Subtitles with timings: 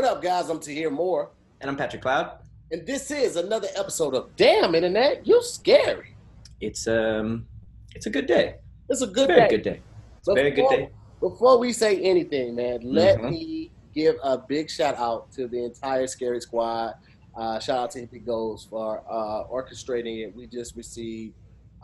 [0.00, 0.48] What up, guys?
[0.48, 1.28] I'm Tahir Moore.
[1.60, 2.38] And I'm Patrick Cloud.
[2.70, 6.16] And this is another episode of Damn Internet, You're Scary.
[6.58, 7.44] It's um
[7.94, 8.54] it's a good day.
[8.88, 9.48] It's a good Very day.
[9.50, 9.80] good day.
[10.22, 10.88] So Very good day.
[11.20, 13.30] Before we say anything, man, let Mhm.
[13.30, 16.94] me give a big shout out to the entire Scary Squad.
[17.36, 20.34] Uh, shout out to Hippie Goals for uh, orchestrating it.
[20.34, 21.34] We just received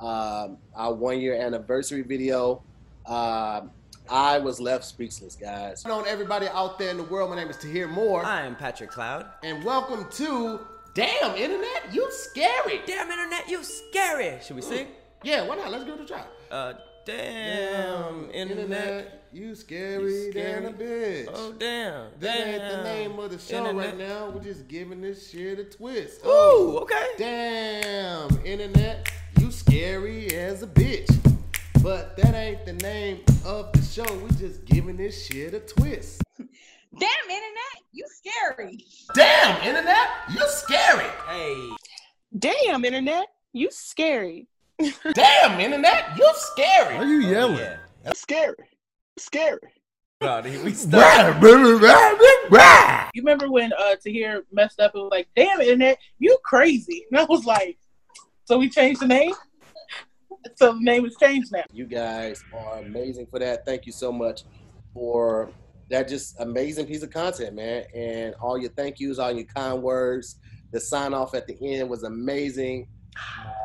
[0.01, 2.63] um, our one year anniversary video.
[3.05, 3.73] Um,
[4.09, 5.83] I was left speechless, guys.
[5.85, 7.31] What's on everybody out there in the world?
[7.31, 9.27] My name is Tahir Moore, I am Patrick Cloud.
[9.43, 10.61] and welcome to
[10.95, 12.81] Damn Internet, You Scary.
[12.87, 14.39] Damn internet, you scary.
[14.43, 14.87] Should we sing?
[15.23, 15.71] Yeah, why not?
[15.71, 16.23] Let's give it a try.
[16.51, 16.75] Uh,
[17.05, 19.29] damn internet.
[19.33, 21.29] you scary, You than a bitch.
[21.35, 22.11] Oh damn.
[22.21, 22.49] That damn.
[22.49, 24.31] ain't the name of the show right now.
[24.31, 26.25] We're just giving this shit a twist.
[26.25, 27.07] Ooh, okay.
[27.19, 31.11] Damn, internet, you scary as a bitch.
[31.87, 34.03] But that ain't the name of the show.
[34.17, 36.21] We just giving this shit a twist.
[36.37, 38.85] Damn internet, you scary.
[39.15, 41.07] Damn, internet, you scary.
[41.29, 41.71] Hey.
[42.37, 44.49] Damn, internet, you scary.
[45.15, 46.97] Damn, internet, you scary.
[46.97, 47.59] Why are you Oh, yelling?
[47.59, 48.13] yeah.
[48.15, 48.69] Scary.
[49.17, 49.61] Scary.
[50.21, 51.41] God, we stuck.
[53.15, 57.07] You remember when uh Tahir messed up and was like, damn internet, you crazy.
[57.13, 57.79] And I was like,
[58.45, 59.35] so we changed the name?
[60.57, 61.65] So the name is changed now.
[61.73, 63.65] You guys are amazing for that.
[63.67, 64.43] Thank you so much
[64.93, 65.51] for
[65.91, 67.85] that just amazing piece of content, man.
[67.95, 70.37] And all your thank yous, all your kind words.
[70.73, 72.89] The sign off at the end was amazing.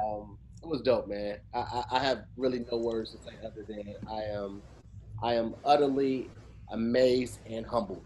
[0.03, 1.37] Um, it was dope, man.
[1.53, 4.61] I, I, I have really no words to say other than I am
[5.23, 6.29] I am utterly
[6.71, 8.05] amazed and humbled.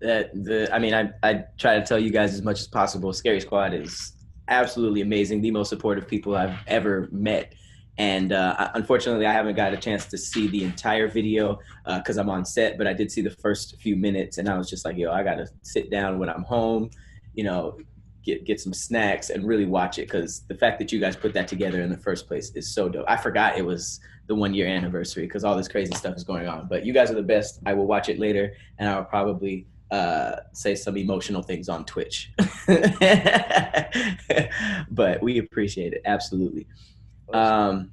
[0.00, 3.12] That the I mean I I try to tell you guys as much as possible.
[3.12, 4.12] Scary Squad is
[4.50, 7.54] absolutely amazing, the most supportive people I've ever met.
[7.98, 12.30] And uh, unfortunately, I haven't got a chance to see the entire video because I'm
[12.30, 12.78] on set.
[12.78, 15.22] But I did see the first few minutes, and I was just like, "Yo, I
[15.22, 16.90] gotta sit down when I'm home,
[17.34, 17.78] you know,
[18.24, 21.34] get get some snacks and really watch it." Because the fact that you guys put
[21.34, 23.04] that together in the first place is so dope.
[23.06, 26.48] I forgot it was the one year anniversary because all this crazy stuff is going
[26.48, 26.68] on.
[26.68, 27.60] But you guys are the best.
[27.66, 31.84] I will watch it later, and I will probably uh, say some emotional things on
[31.84, 32.32] Twitch.
[34.90, 36.66] but we appreciate it absolutely.
[37.32, 37.90] Um,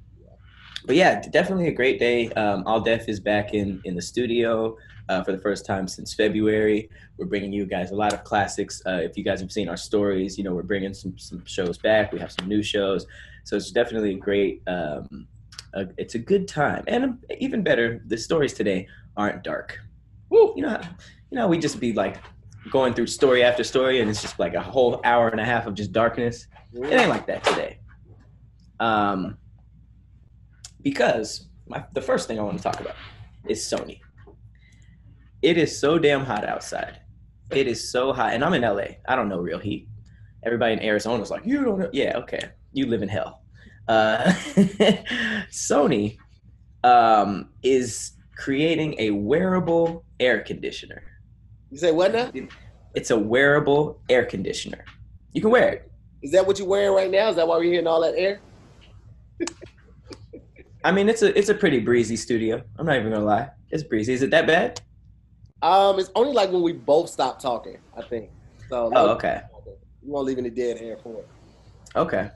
[0.84, 2.30] but yeah, definitely a great day.
[2.30, 4.76] Um, All Def is back in in the studio
[5.08, 6.88] uh, for the first time since February.
[7.18, 8.80] We're bringing you guys a lot of classics.
[8.86, 11.78] Uh, if you guys have seen our stories, you know we're bringing some some shows
[11.78, 12.12] back.
[12.12, 13.06] We have some new shows,
[13.44, 14.62] so it's definitely a great.
[14.66, 15.26] Um,
[15.74, 19.78] a, it's a good time, and even better, the stories today aren't dark.
[20.30, 20.54] Woo!
[20.56, 20.88] You know, how-
[21.30, 22.18] you know, we just be like
[22.70, 25.66] going through story after story, and it's just like a whole hour and a half
[25.66, 26.46] of just darkness.
[26.72, 27.78] It ain't like that today.
[28.80, 29.38] Um,
[30.82, 32.96] because my, the first thing I want to talk about
[33.46, 34.00] is Sony.
[35.42, 37.00] It is so damn hot outside.
[37.50, 38.96] It is so hot, and I'm in LA.
[39.06, 39.88] I don't know real heat.
[40.44, 41.90] Everybody in Arizona is like, you don't know.
[41.92, 42.50] Yeah, okay.
[42.72, 43.42] You live in hell.
[43.86, 44.24] Uh,
[45.50, 46.18] Sony
[46.84, 51.02] um, is creating a wearable air conditioner.
[51.70, 52.30] You say what now?
[52.94, 54.84] It's a wearable air conditioner.
[55.32, 55.92] You can wear it.
[56.22, 57.28] Is that what you're wearing right now?
[57.28, 58.40] Is that why we're hearing all that air?
[60.84, 62.62] I mean, it's a it's a pretty breezy studio.
[62.78, 63.50] I'm not even gonna lie.
[63.70, 64.12] It's breezy.
[64.14, 64.80] Is it that bad?
[65.60, 68.30] Um, it's only like when we both stop talking, I think.
[68.68, 69.42] So Oh, okay.
[70.02, 71.28] You won't leave any dead air for it.
[71.96, 72.30] Okay.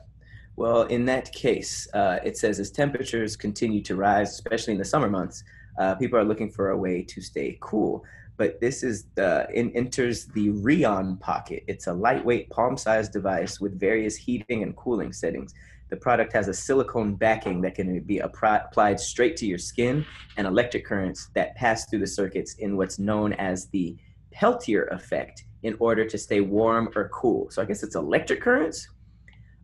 [0.55, 4.85] Well, in that case, uh, it says as temperatures continue to rise, especially in the
[4.85, 5.43] summer months,
[5.79, 8.03] uh, people are looking for a way to stay cool.
[8.37, 11.63] But this is the in, enters the Reon Pocket.
[11.67, 15.53] It's a lightweight, palm-sized device with various heating and cooling settings.
[15.89, 20.03] The product has a silicone backing that can be applied straight to your skin
[20.37, 23.95] and electric currents that pass through the circuits in what's known as the
[24.31, 27.51] Peltier effect in order to stay warm or cool.
[27.51, 28.89] So I guess it's electric currents.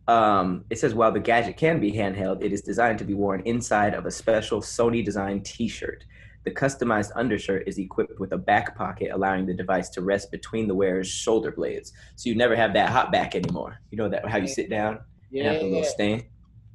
[0.06, 3.42] Um, it says while the gadget can be handheld, it is designed to be worn
[3.44, 6.04] inside of a special Sony designed T-shirt.
[6.44, 10.68] The customized undershirt is equipped with a back pocket, allowing the device to rest between
[10.68, 11.92] the wearer's shoulder blades.
[12.16, 13.78] So you never have that hot back anymore.
[13.90, 15.00] You know that how you sit down
[15.32, 16.26] and have the little stain.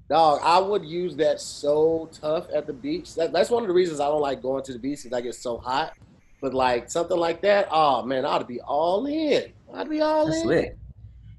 [0.07, 3.15] Dog, I would use that so tough at the beach.
[3.15, 5.21] That, that's one of the reasons I don't like going to the beach because I
[5.21, 5.94] get so hot.
[6.41, 9.51] But like something like that, oh man, I ought to be all in.
[9.73, 10.47] I'd be all That's in.
[10.47, 10.77] lit.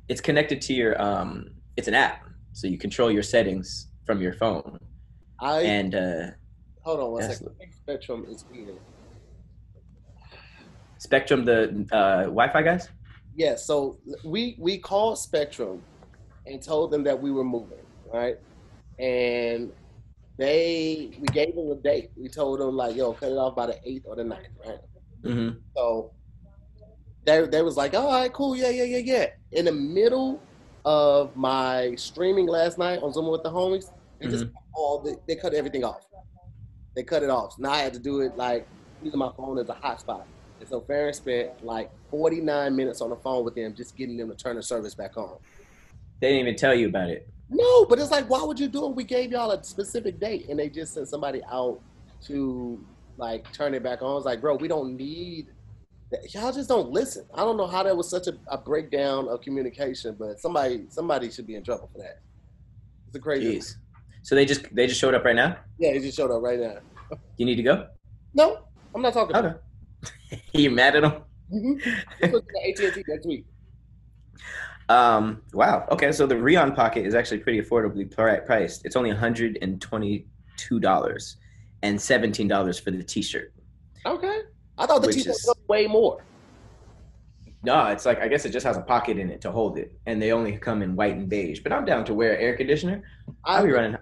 [0.08, 1.50] It's connected to your um.
[1.76, 2.24] It's an app,
[2.54, 4.80] so you control your settings from your phone.
[5.38, 6.26] I And uh,
[6.86, 7.54] hold on one that's second.
[7.72, 8.74] Spectrum is here.
[10.98, 12.88] Spectrum, the uh, Wi-Fi guys.
[13.34, 15.82] Yeah, so we we called Spectrum
[16.46, 18.36] and told them that we were moving, right?
[18.98, 19.72] And
[20.38, 22.10] they we gave them a date.
[22.16, 24.78] We told them like, yo, cut it off by the eighth or the 9th, right?
[25.22, 25.58] Mm-hmm.
[25.76, 26.12] So
[27.26, 29.26] they they was like, all right, cool, yeah, yeah, yeah, yeah.
[29.52, 30.40] In the middle
[30.84, 33.90] of my streaming last night on Zoom with the homies,
[34.20, 36.06] they just all they, they cut everything off.
[36.96, 37.58] They cut it off.
[37.58, 38.66] Now I had to do it like
[39.02, 40.24] using my phone as a hotspot.
[40.58, 44.30] And so Farron spent like 49 minutes on the phone with them, just getting them
[44.30, 45.36] to turn the service back on.
[46.20, 47.28] They didn't even tell you about it.
[47.50, 48.96] No, but it's like, why would you do it?
[48.96, 51.80] We gave y'all a specific date, and they just sent somebody out
[52.24, 52.82] to
[53.18, 54.16] like turn it back on.
[54.16, 55.48] It's like, bro, we don't need.
[56.10, 56.32] That.
[56.32, 57.26] Y'all just don't listen.
[57.34, 61.30] I don't know how that was such a, a breakdown of communication, but somebody somebody
[61.30, 62.20] should be in trouble for that.
[63.06, 63.58] It's a crazy.
[63.58, 63.76] Jeez.
[64.26, 65.56] So they just they just showed up right now.
[65.78, 66.78] Yeah, they just showed up right now.
[67.36, 67.86] You need to go.
[68.34, 68.58] No,
[68.92, 69.36] I'm not talking.
[69.36, 69.54] Okay.
[70.52, 71.22] you mad at them?
[71.54, 72.24] Mm-hmm.
[72.24, 73.46] AT&T next week.
[74.88, 75.86] Um, wow.
[75.92, 78.84] Okay, so the Reon Pocket is actually pretty affordably pri- priced.
[78.84, 81.36] It's only $122
[81.82, 83.52] and $17 for the t-shirt.
[84.04, 84.40] Okay,
[84.76, 86.24] I thought the t-shirt is- was way more.
[87.62, 89.92] No, it's like I guess it just has a pocket in it to hold it,
[90.06, 91.60] and they only come in white and beige.
[91.60, 93.02] But I'm down to wear air conditioner.
[93.44, 93.96] I'll be running.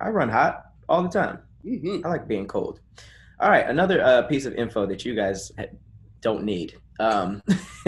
[0.00, 1.38] I run hot all the time.
[1.64, 2.04] Mhm.
[2.04, 2.80] I like being cold.
[3.40, 5.52] All right, another uh, piece of info that you guys
[6.20, 6.74] don't need.
[6.98, 7.42] Um,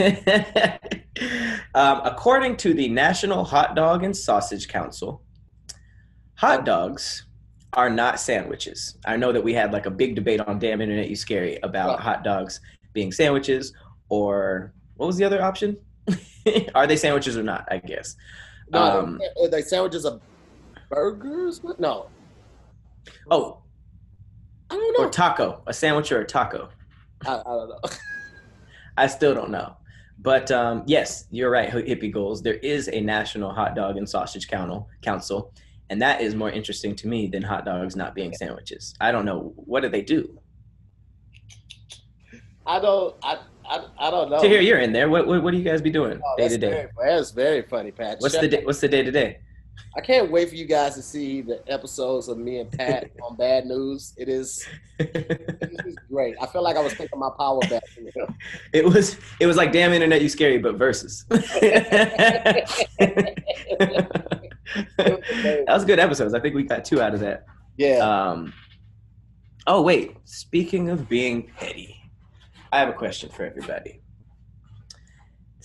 [1.75, 5.23] um, according to the National Hot Dog and Sausage Council,
[6.35, 7.25] hot dogs
[7.73, 8.97] are not sandwiches.
[9.07, 11.91] I know that we had like a big debate on Damn Internet You Scary about
[11.97, 12.01] Right.
[12.01, 12.61] hot dogs
[12.93, 13.73] being sandwiches
[14.09, 15.77] or what was the other option?
[16.75, 17.67] are they sandwiches or not?
[17.71, 18.17] I guess.
[18.71, 20.21] No, Um, are they sandwiches of
[20.89, 21.63] burgers?
[21.63, 21.79] What?
[21.81, 22.09] No,
[23.31, 23.59] Oh,
[24.71, 25.05] I don't know.
[25.07, 26.69] or taco, a sandwich or a taco.
[27.27, 27.81] I, I don't know.
[28.97, 29.77] I still don't know.
[30.21, 32.43] But um, yes, you're right, hippie goals.
[32.43, 35.53] There is a national hot dog and sausage council, council,
[35.91, 38.95] and that is more interesting to me than hot dogs not being sandwiches.
[39.01, 40.39] I don't know what do they do.
[42.67, 43.15] I don't.
[43.23, 43.39] I.
[43.71, 44.41] I, I don't know.
[44.41, 46.57] Tahir you're in there, what, what what do you guys be doing Oh, day to
[46.57, 46.71] day?
[46.97, 48.17] Very, that's very funny, Pat.
[48.19, 49.41] What's Shut the day, what's the day to day?
[49.97, 53.37] I can't wait for you guys to see the episodes of me and Pat on
[53.37, 54.15] Bad News.
[54.17, 54.67] It is,
[54.99, 56.35] it is great.
[56.41, 57.87] I feel like I was taking my power back.
[57.89, 58.35] from him.
[58.73, 61.25] It was it was like damn internet you scary, but versus.
[61.31, 62.65] that
[65.69, 66.35] was good episodes.
[66.35, 67.47] I think we got two out of that.
[67.77, 67.99] yeah.
[67.99, 68.53] Um,
[69.67, 71.97] oh wait, speaking of being petty,
[72.73, 74.01] I have a question for everybody.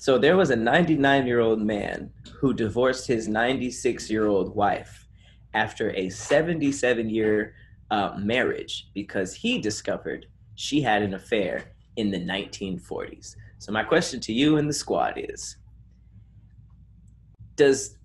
[0.04, 2.12] So there was a 99 year old man
[2.42, 5.08] who divorced his 96 year old wife
[5.54, 7.56] after a 77 year
[7.90, 13.38] uh, marriage because he discovered she had an affair in the 1940s.
[13.60, 15.56] So my question to you and the squad is:
[17.56, 17.96] Does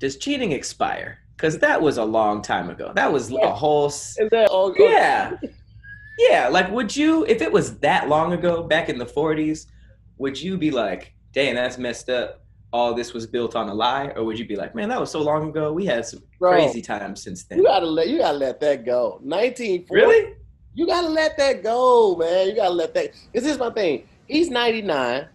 [0.00, 1.18] does cheating expire?
[1.36, 2.90] Because that was a long time ago.
[2.94, 3.88] That was a whole.
[3.88, 5.36] s- Is that all Yeah.
[6.18, 6.48] Yeah.
[6.48, 9.66] Like, would you, if it was that long ago, back in the 40s,
[10.22, 12.38] would you be like, dang, that's messed up?
[12.72, 14.12] All this was built on a lie?
[14.16, 15.72] Or would you be like, man, that was so long ago.
[15.72, 17.58] We had some Bro, crazy times since then.
[17.58, 19.20] You gotta let you gotta let that go.
[19.22, 19.84] Nineteen.
[19.90, 20.34] Really?
[20.74, 22.48] You gotta let that go, man.
[22.48, 23.10] You gotta let that.
[23.34, 24.08] This here's my thing.
[24.26, 25.26] He's ninety nine.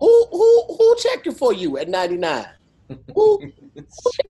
[0.00, 2.48] Who who who checking for you at ninety nine?
[3.14, 3.40] Who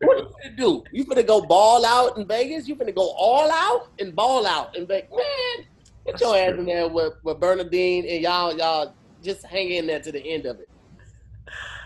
[0.02, 0.84] what are you gonna do?
[0.92, 2.68] You gonna go ball out in Vegas?
[2.68, 5.10] You gonna go all out and ball out in Vegas?
[5.10, 5.66] Man,
[6.06, 10.00] get your ass in there with, with Bernadine and y'all y'all just hang in there
[10.00, 10.68] to the end of it.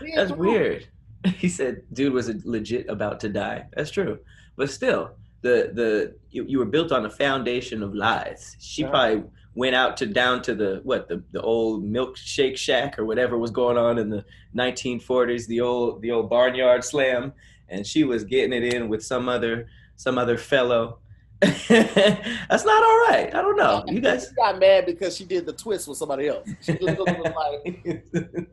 [0.01, 0.45] Yeah, That's come on.
[0.47, 0.87] weird.
[1.37, 3.65] He said, dude was legit about to die.
[3.73, 4.19] That's true.
[4.57, 5.11] But still,
[5.41, 8.57] the the you, you were built on a foundation of lies.
[8.59, 9.23] She probably
[9.55, 13.51] went out to down to the what the, the old milkshake shack or whatever was
[13.51, 14.25] going on in the
[14.55, 17.31] 1940s, the old the old barnyard slam,
[17.69, 20.99] and she was getting it in with some other some other fellow.
[22.49, 23.29] That's not all right.
[23.33, 23.83] I don't know.
[23.87, 24.27] You guys.
[24.29, 26.47] She got mad because she did the twist with somebody else.
[26.61, 26.97] She like,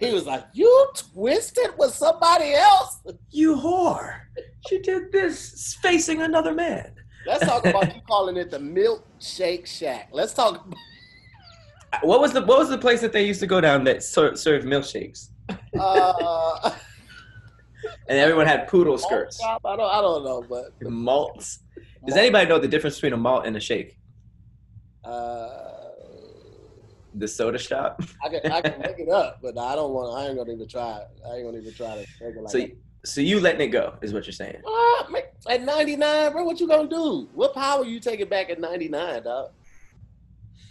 [0.00, 4.20] he was like, "You twisted with somebody else." you whore.
[4.68, 6.92] She did this facing another man.
[7.26, 10.08] Let's talk about you calling it the milkshake shack.
[10.12, 10.66] Let's talk.
[12.02, 14.36] What was the what was the place that they used to go down that ser-
[14.36, 15.28] served milkshakes?
[15.78, 16.72] Uh,
[18.08, 19.40] And everyone had poodle skirts.
[19.42, 19.80] I don't.
[19.80, 21.60] I don't know, but the Malts.
[22.06, 23.98] Does anybody know the difference between a malt and a shake?
[25.04, 25.48] Uh,
[27.14, 28.02] The soda shop.
[28.24, 30.12] I can I can look it up, but I don't want.
[30.12, 30.22] To.
[30.22, 30.98] I ain't gonna even try.
[30.98, 31.06] it.
[31.28, 32.76] I ain't gonna even try to make it like So that.
[33.04, 34.58] so you letting it go is what you're saying.
[34.62, 35.10] What?
[35.10, 37.28] Man, At 99, bro, what you gonna do?
[37.34, 39.50] What power you taking back at 99, dog?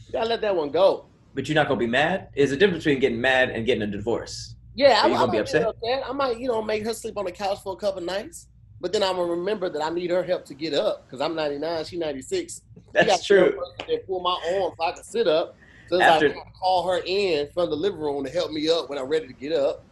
[0.07, 1.07] You gotta let that one go.
[1.33, 2.29] But you're not gonna be mad.
[2.35, 4.55] Is the difference between getting mad and getting a divorce.
[4.75, 6.03] Yeah, Are I, you gonna be might get upset?
[6.05, 8.47] I might, you know, make her sleep on the couch for a couple nights.
[8.85, 11.33] But then I'm gonna remember that I need her help to get up because I'm
[11.33, 12.61] 99, she 96.
[12.75, 13.59] You That's true.
[13.89, 15.55] and pull my arm so I can sit up.
[15.87, 18.99] So After- I call her in from the living room to help me up when
[18.99, 19.83] I'm ready to get up.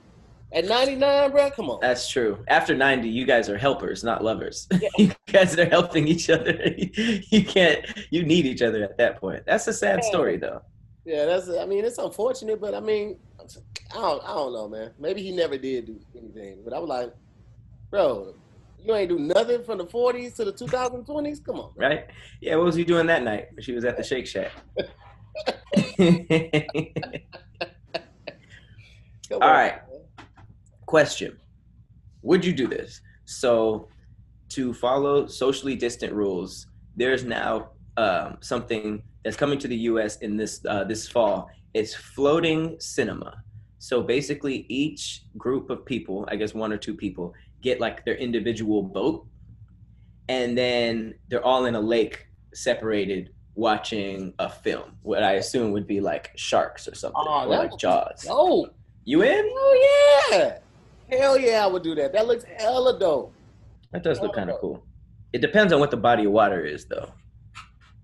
[0.51, 1.79] At 99, bro, come on.
[1.81, 2.37] That's true.
[2.47, 4.67] After 90, you guys are helpers, not lovers.
[4.99, 6.53] you guys are helping each other.
[6.77, 9.41] you can't, you need each other at that point.
[9.47, 10.61] That's a sad story, though.
[11.03, 11.49] Yeah, that's.
[11.49, 13.45] I mean, it's unfortunate, but I mean, I
[13.95, 14.23] don't.
[14.23, 14.91] I don't know, man.
[14.99, 17.11] Maybe he never did do anything, but I was like,
[17.89, 18.35] bro,
[18.85, 21.43] you ain't do nothing from the 40s to the 2020s.
[21.45, 22.05] Come on, Right?
[22.41, 23.47] Yeah, what was he doing that night?
[23.59, 24.51] She was at the Shake Shack.
[29.31, 29.73] All on, right.
[29.89, 30.27] man.
[30.85, 31.37] Question
[32.21, 33.01] Would you do this?
[33.25, 33.87] So,
[34.49, 40.37] to follow socially distant rules, there's now um, something that's coming to the US in
[40.37, 41.49] this, uh, this fall.
[41.73, 43.41] It's floating cinema.
[43.79, 47.33] So, basically, each group of people, I guess one or two people,
[47.63, 49.25] get like their individual boat,
[50.29, 55.85] and then they're all in a lake separated watching a film what i assume would
[55.85, 58.67] be like sharks or something Oh, or like jaws Oh,
[59.05, 60.57] you in oh yeah.
[61.11, 62.13] Hell yeah, I would do that.
[62.13, 63.33] That looks hella dope.
[63.91, 64.83] That does look kind of cool.
[65.33, 67.11] It depends on what the body of water is, though.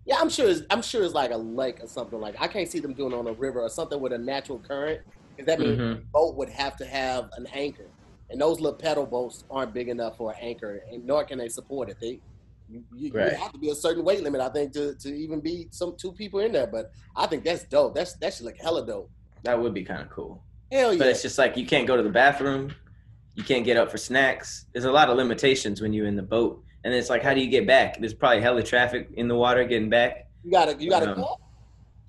[0.05, 0.47] Yeah, I'm sure.
[0.49, 2.35] It's, I'm sure it's like a lake or something like.
[2.39, 5.01] I can't see them doing it on a river or something with a natural current.
[5.35, 5.95] Because that means Mhm.
[5.95, 7.87] the boat would have to have an anchor,
[8.29, 11.49] and those little pedal boats aren't big enough for an anchor, and nor can they
[11.49, 11.97] support it.
[11.99, 12.19] They
[12.71, 13.31] you, you, Right.
[13.31, 15.95] you have to be a certain weight limit, I think, to, to even be some
[15.97, 16.67] two people in there.
[16.67, 17.95] But I think that's dope.
[17.95, 19.09] That's that should look hella dope.
[19.43, 20.43] That would be kind of cool.
[20.71, 20.99] Hell yeah.
[20.99, 22.71] But it's just like you can't go to the bathroom,
[23.35, 24.65] you can't get up for snacks.
[24.73, 27.41] There's a lot of limitations when you're in the boat, and it's like, how do
[27.41, 27.99] you get back?
[27.99, 31.09] There's probably hella traffic in the water getting back, you got a you got a
[31.11, 31.41] Um, cup.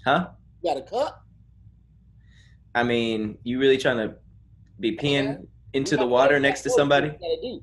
[0.05, 0.29] huh?
[0.63, 1.25] You got a cup.
[2.75, 4.15] I mean, you really trying to
[4.79, 7.09] be peeing into the water next to somebody?
[7.09, 7.63] you gotta do.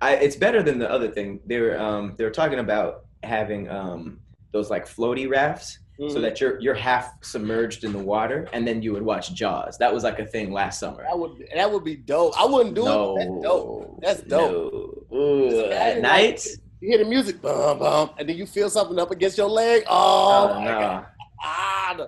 [0.00, 1.40] I, it's better than the other thing.
[1.46, 4.20] They were um, they were talking about having um,
[4.52, 5.78] those like floaty rafts.
[5.98, 6.22] so Mhm.
[6.22, 9.92] that you're you're half submerged in the water and then you would watch jaws that
[9.92, 12.32] was like a thing last summer that would that would be dope.
[12.40, 13.26] I wouldn't do no it.
[13.28, 14.00] That's dope.
[14.00, 14.72] That's dope.
[15.12, 15.18] no.
[15.18, 18.70] Ooh, at imagine, night like, You hear the music, bum bum, and then you feel
[18.70, 19.84] something up against your leg.
[19.90, 21.04] Oh, Oh, no.
[21.42, 22.06] Ah,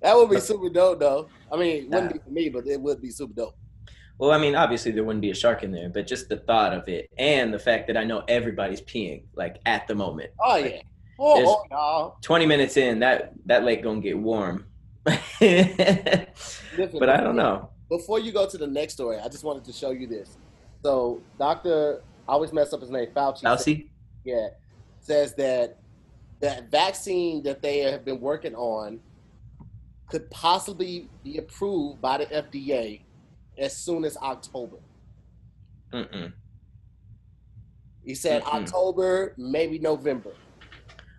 [0.00, 1.26] that would be super dope, though.
[1.50, 2.12] I mean, it wouldn't Nah.
[2.12, 3.56] be for me, but it would be super dope.
[4.18, 6.72] Well i mean obviously there wouldn't be a shark in there but just the thought
[6.72, 10.56] of it and the fact that i know everybody's peeing like at the moment Oh
[10.56, 10.80] yeah.
[11.18, 12.16] Oh, no.
[12.22, 14.66] 20 minutes in that that lake gonna get warm
[15.04, 19.72] but i don't know Before you go to the next story, I just wanted to
[19.72, 20.38] show you this.
[20.82, 23.42] So, Doctor, I always mess up his name, Fauci.
[23.42, 23.88] Fauci?
[24.24, 24.48] yeah,
[25.00, 25.78] says that
[26.40, 29.00] that vaccine that they have been working on
[30.08, 33.02] could possibly be approved by the FDA
[33.58, 34.76] as soon as October.
[35.92, 36.32] Mm-mm.
[38.04, 38.62] He said Mm-mm.
[38.62, 40.32] October, maybe November.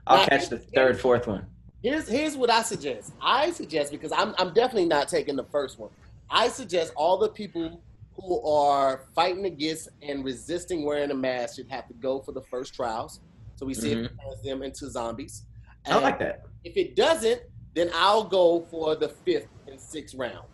[0.07, 1.45] i'll Now, catch the third fourth one
[1.81, 3.13] Here's here's what I suggest.
[3.21, 5.91] I suggest because I'm I'm definitely not taking the first one.
[6.31, 7.79] I suggest all the people
[8.15, 12.41] who are fighting against and resisting wearing a mask should have to go for the
[12.41, 13.19] first trials.
[13.55, 15.43] So we see if it turns them into zombies.
[15.85, 15.93] Mm-hmm.
[15.99, 17.41] i like that If it doesn't,
[17.75, 20.47] then I'll go for the fifth and sixth round.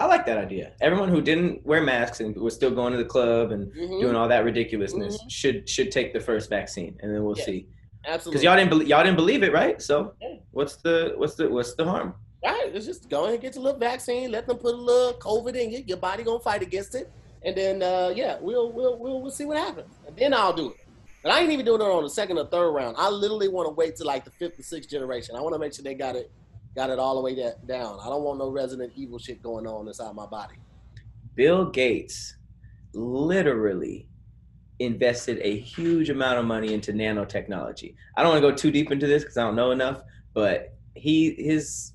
[0.00, 0.72] I like that idea.
[0.80, 4.00] Everyone who didn't wear masks and was still going to the club and Mhm.
[4.00, 5.30] doing all that ridiculousness Mhm.
[5.30, 7.46] should should take the first vaccine, and then we'll Yes.
[7.46, 7.66] see.
[8.06, 8.30] Absolutely.
[8.32, 9.80] Because y'all didn't believe y'all didn't believe it, right?
[9.82, 10.36] So Yeah.
[10.52, 12.14] what's the what's the what's the harm?
[12.42, 12.70] Right.
[12.74, 14.30] It's just go ahead and get your little vaccine.
[14.32, 15.84] Let them put a little COVID in you.
[15.86, 17.10] Your body gonna fight against it,
[17.42, 20.70] and then uh, yeah, we'll we'll we'll we'll see what happens, and then I'll do
[20.70, 20.76] it.
[21.22, 22.96] But I ain't even doing it on the second or third round.
[22.98, 25.36] I literally want to wait till like the fifth or sixth generation.
[25.36, 26.30] I want to make sure they got it
[26.74, 27.34] got it all the way
[27.66, 27.98] down.
[28.00, 30.56] I don't want no Resident Evil shit going on inside my body.
[31.34, 32.36] Bill Gates
[32.92, 34.06] literally
[34.78, 37.94] invested a huge amount of money into nanotechnology.
[38.16, 40.02] I don't want to go too deep into this because I don't know enough,
[40.34, 41.92] but he his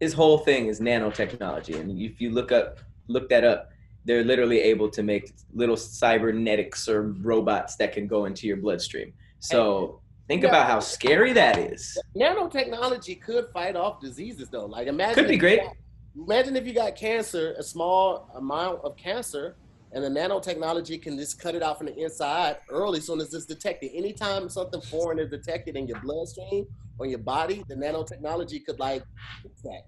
[0.00, 3.70] his whole thing is nanotechnology, and if you look up look that up,
[4.04, 9.12] they're literally able to make little cybernetics or robots that can go into your bloodstream.
[9.38, 10.48] So think Yeah.
[10.48, 11.98] about how scary that is.
[12.16, 14.66] Nanotechnology could fight off diseases though.
[14.66, 15.60] Like imagine Could be great.
[15.62, 15.76] got-
[16.16, 19.56] imagine if you got cancer, a small amount of cancer,
[19.92, 23.44] and the nanotechnology can just cut it out from the inside early, soon as it's
[23.46, 23.92] detected.
[23.94, 26.66] Anytime something foreign is detected in your bloodstream
[26.98, 29.04] or your body, the nanotechnology could like
[29.42, 29.82] fix that.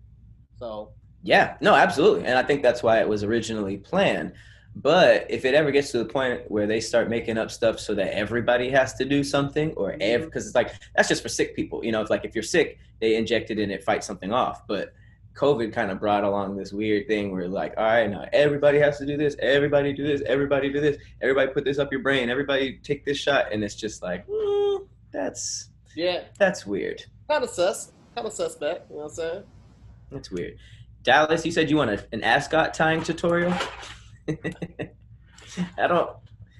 [0.59, 2.25] So Yeah, no, absolutely.
[2.27, 4.33] And I think that's why it was originally planned.
[4.79, 7.95] But if it ever gets to the point where they start making up stuff so
[7.95, 11.57] that everybody has to do something, or every, because it's like, that's just for sick
[11.57, 11.83] people.
[11.83, 14.67] You know, it's like if you're sick, they inject it and it fights something off.
[14.67, 14.93] But
[15.35, 18.99] COVID kind of brought along this weird thing where, like, all right, now everybody has
[18.99, 22.29] to do this, everybody do this, everybody do this, everybody put this up your brain,
[22.29, 23.53] everybody take this shot.
[23.53, 27.03] And it's just like, mm, that's yeah, that's weird.
[27.31, 27.93] kind of sus.
[28.15, 28.91] Kind of suspect.
[28.91, 29.45] You know what I'm saying?
[30.11, 30.59] That's weird.
[31.03, 33.55] Dallas, you said you want a, an ascot tying tutorial.
[35.79, 36.11] I don't.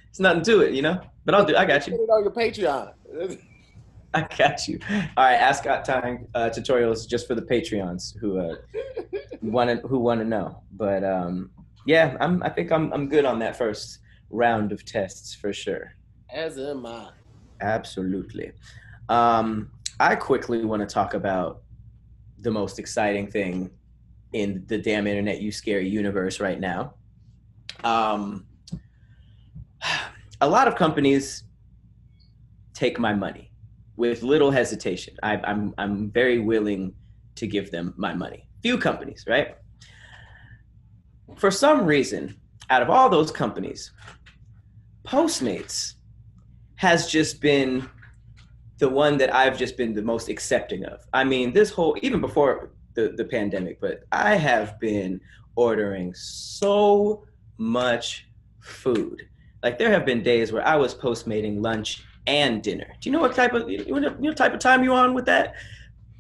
[0.09, 1.01] It's nothing to it, you know.
[1.25, 1.57] But I'll do.
[1.57, 2.05] I got Put you.
[2.05, 2.93] it on your Patreon.
[4.15, 4.79] I got you.
[5.17, 8.57] All right, ascot tying uh, tutorials just for the Patreons who uh,
[9.43, 10.63] want to who want to know.
[10.73, 11.51] But um,
[11.87, 12.43] yeah, I'm.
[12.43, 12.93] I think I'm.
[12.93, 13.99] I'm good on that first
[14.31, 15.93] round of tests for sure.
[16.33, 17.11] As am I.
[17.61, 18.53] Absolutely.
[19.09, 19.71] Um,
[20.01, 21.63] I quickly want to talk about
[22.39, 23.71] the most exciting thing
[24.33, 26.95] in the damn internet you scary universe right now.
[27.87, 28.47] Um,
[30.41, 31.45] a lot of companies
[32.75, 33.53] take my money
[33.97, 35.15] with little hesitation.
[35.23, 36.95] I, I'm I'm very willing
[37.37, 38.49] to give them my money.
[38.63, 39.57] Few companies, right?
[41.37, 42.35] For some reason,
[42.71, 43.93] out of all those companies,
[45.07, 45.95] Postmates
[46.75, 47.89] has just been
[48.79, 51.07] the one that I've just been the most accepting of.
[51.13, 55.21] I mean, this whole even before the, the pandemic, but I have been
[55.55, 57.25] ordering so
[57.59, 58.27] much
[58.61, 59.23] food.
[59.63, 62.87] Like there have been days where I was postmating lunch and dinner.
[63.01, 65.15] Do you know what type of you know, you know type of time you on
[65.15, 65.55] with that?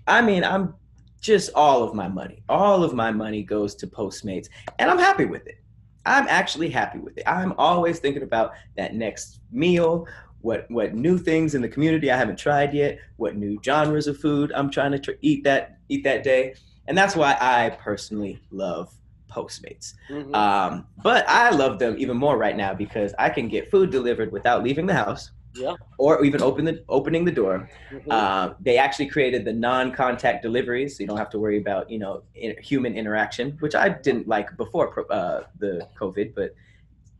[0.07, 0.75] I mean, I'm
[1.21, 2.43] just all of my money.
[2.49, 5.59] All of my money goes to Postmates, and I'm happy with it.
[6.05, 7.25] I'm actually happy with it.
[7.27, 10.07] I'm always thinking about that next meal,
[10.41, 14.19] what what new things in the community I haven't tried yet, what new genres of
[14.19, 16.55] food I'm trying to tr- eat that eat that day,
[16.87, 18.95] and that's why I personally love
[19.37, 19.95] Postmates.
[20.09, 20.35] Mhm.
[20.35, 24.33] Um, but I love them even more right now because I can get food delivered
[24.33, 25.31] without leaving the house.
[25.55, 25.75] Yeah.
[25.99, 27.69] Or even open the opening the door.
[27.91, 28.03] Mhm.
[28.11, 31.99] Uh, they actually created the non-contact deliveries, so you don't have to worry about you
[31.99, 36.35] know in, human interaction, which I didn't like before pro- uh, the COVID.
[36.35, 36.55] But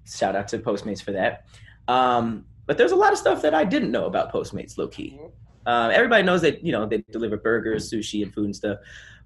[0.07, 1.45] shout out to Postmates for that.
[1.89, 5.19] Um, but there's a lot of stuff that I didn't know about Postmates, low key.
[5.19, 5.31] Mhm.
[5.65, 8.79] Uh, everybody knows that you know they deliver burgers, sushi, and food and stuff.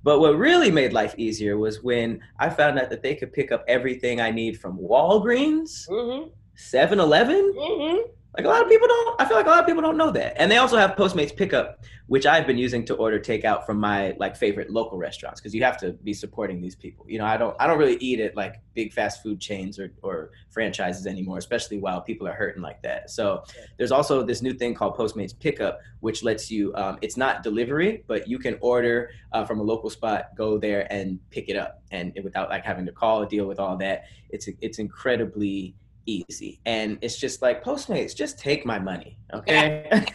[0.02, 3.52] But what really made life easier was when I found out that they could pick
[3.52, 6.30] up everything I need from Walgreens, Mhm.
[6.54, 7.52] 7-Eleven.
[7.54, 8.02] Mhm.
[8.36, 9.21] Like a lot of people don't.
[9.21, 10.40] I feel like a lot of people don't know that.
[10.40, 14.14] And they also have Postmates pickup, which I've been using to order takeout from my
[14.21, 17.04] like favorite local restaurants because you have to be supporting these people.
[17.08, 17.56] You know, I don't.
[17.58, 21.78] I don't really eat at like big fast food chains or or franchises anymore, especially
[21.78, 23.10] while people are hurting like that.
[23.10, 23.43] So
[23.78, 26.73] there's also this new thing called Postmates pickup, which lets you.
[26.76, 30.90] Um, it's not delivery, but you can order uh, from a local spot, go there
[30.93, 34.04] and pick it up, and without like having to call, deal with all that.
[34.28, 35.75] It's it's incredibly
[36.10, 39.86] easy and it's just like postmates just take my money okay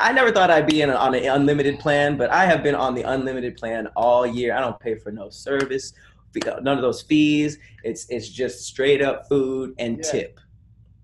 [0.00, 2.74] i never thought i'd be in a, on an unlimited plan but i have been
[2.74, 5.92] on the unlimited plan all year i don't pay for no service
[6.46, 10.10] uh, none of those fees it's it's just straight up food and Yeah.
[10.10, 10.40] tip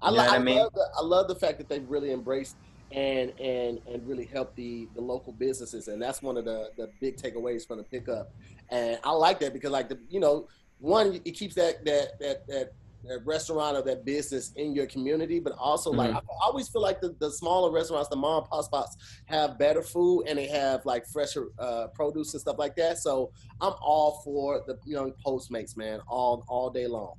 [0.03, 0.57] I, You li- know what I, I mean?
[0.59, 2.57] love the, I love the fact that they've really embraced
[2.91, 6.91] and and and really helped the the local businesses, and that's one of the the
[7.01, 8.31] big takeaways from the pickup.
[8.71, 12.37] And I like that because like the you know one it keeps that that that
[12.49, 12.69] that.
[13.05, 16.17] That restaurant or that business in your community, but also like Mhm.
[16.17, 19.83] I always feel like the, the smaller restaurants, the mom and pop spots, have better
[19.83, 22.99] food and they have like fresher uh, produce and stuff like that.
[22.99, 27.15] So I'm all for the young Postmates, man, all all day long.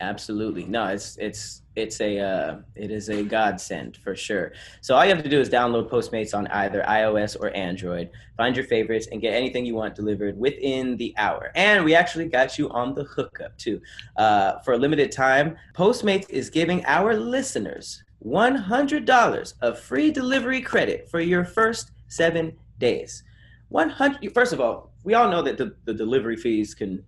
[0.00, 0.64] Absolutely.
[0.64, 4.52] No, it's it's it's a uh, it is a godsend for sure.
[4.80, 8.10] So all you have to do is download Postmates on either iOS or Android.
[8.36, 11.50] Find your favorites and get anything you want delivered within the hour.
[11.56, 13.80] And we actually got you on the hookup too.
[14.16, 20.12] Uh, for a limited time, Postmates is giving our listeners one hundred dollars of free
[20.12, 23.24] delivery credit for your first seven days.
[23.68, 24.32] One hundred.
[24.32, 27.02] First of all, we all know that the, the delivery fees can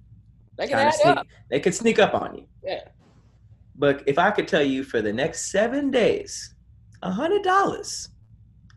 [0.57, 1.17] They can kind add of sneak.
[1.19, 1.27] up.
[1.51, 2.47] They could sneak up on you.
[2.65, 2.83] Yeah.
[3.77, 6.55] But if I could tell you for the next seven days,
[7.03, 8.11] a hundred dollars,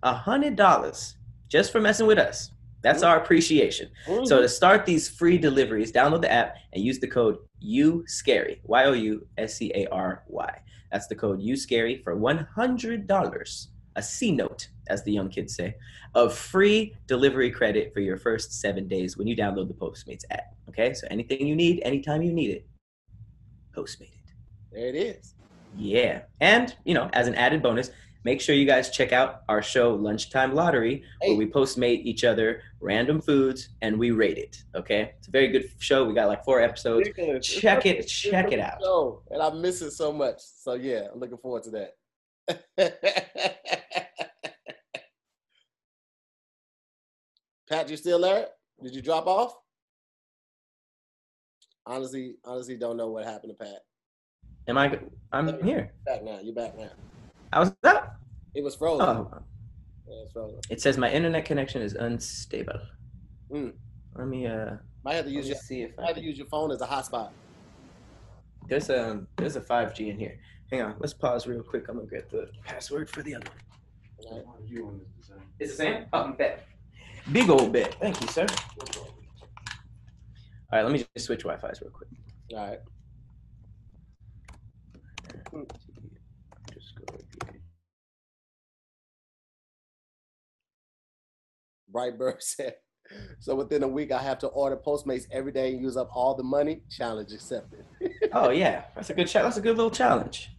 [0.02, 1.18] a hundred dollars
[1.50, 2.52] just for messing with us.
[2.82, 3.90] That's our appreciation.
[4.08, 4.26] Mm-hmm.
[4.26, 8.60] So to start these free deliveries, download the app and use the code U Scary
[8.64, 10.60] Y O U S C A R Y.
[10.92, 15.30] That's the code U Scary for one hundred dollars, a C note, as the young
[15.30, 15.76] kids say,
[16.14, 20.54] of free delivery credit for your first seven days when you download the Postmates app.
[20.68, 22.68] Okay, so anything you need, anytime you need it,
[23.76, 24.34] Postmate it.
[24.72, 25.34] There it is.
[25.76, 26.22] Yeah.
[26.40, 27.90] And, you know, as an added bonus,
[28.24, 31.30] make sure you guys check out our show, Lunchtime Lottery, Hey.
[31.30, 34.64] where we postmate each other random foods and we rate it.
[34.76, 35.14] Okay.
[35.18, 36.06] It's a very good show.
[36.06, 37.08] We got like four episodes.
[37.08, 37.48] Ridiculous.
[37.48, 38.80] Check it, check it out.
[38.82, 40.40] show, and I miss it so much.
[40.40, 41.96] So yeah, I'm looking forward to that.
[47.70, 48.48] Pat, you still there?
[48.82, 49.56] Did you drop off?
[51.86, 53.80] Honestly, honestly, don't know what happened to Pat.
[54.68, 54.98] Am I?
[55.32, 55.92] I'm here.
[56.06, 56.40] Back now.
[56.42, 56.92] You're back now.
[57.52, 58.16] I was that.
[58.56, 59.06] It was frozen.
[59.06, 59.30] Oh,
[60.08, 60.60] Yeah, it's frozen.
[60.70, 62.80] It says my internet connection is unstable.
[63.52, 63.74] Mm.
[64.16, 66.38] Let me uh Might have to use your see if might I have to use
[66.38, 67.32] your phone as a hotspot.
[68.68, 70.40] there's a there's a 5G in here.
[70.72, 71.90] Hang on, let's pause real quick.
[71.90, 74.44] I'm gonna get the password for the other one.
[74.46, 75.02] Right.
[75.60, 76.06] It's the same?
[76.14, 76.66] Oh, bet.
[77.32, 77.96] Big old bet.
[78.00, 78.46] Thank you, sir.
[80.74, 82.10] All right, let me just switch Wi-Fi's real quick.
[82.52, 82.80] All right.
[86.74, 86.98] Just
[92.18, 92.74] Bird said.
[93.40, 96.34] So within a week, I have to order Postmates every day and use up all
[96.34, 96.82] the money.
[96.90, 97.86] Challenge accepted.
[98.36, 99.54] Oh yeah, that's a good challenge.
[99.54, 100.50] That's a good little challenge.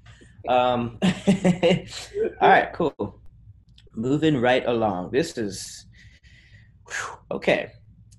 [0.49, 3.21] Um, all right, cool.
[3.97, 5.11] Moving right along.
[5.11, 5.87] This is
[6.87, 7.73] whew, okay.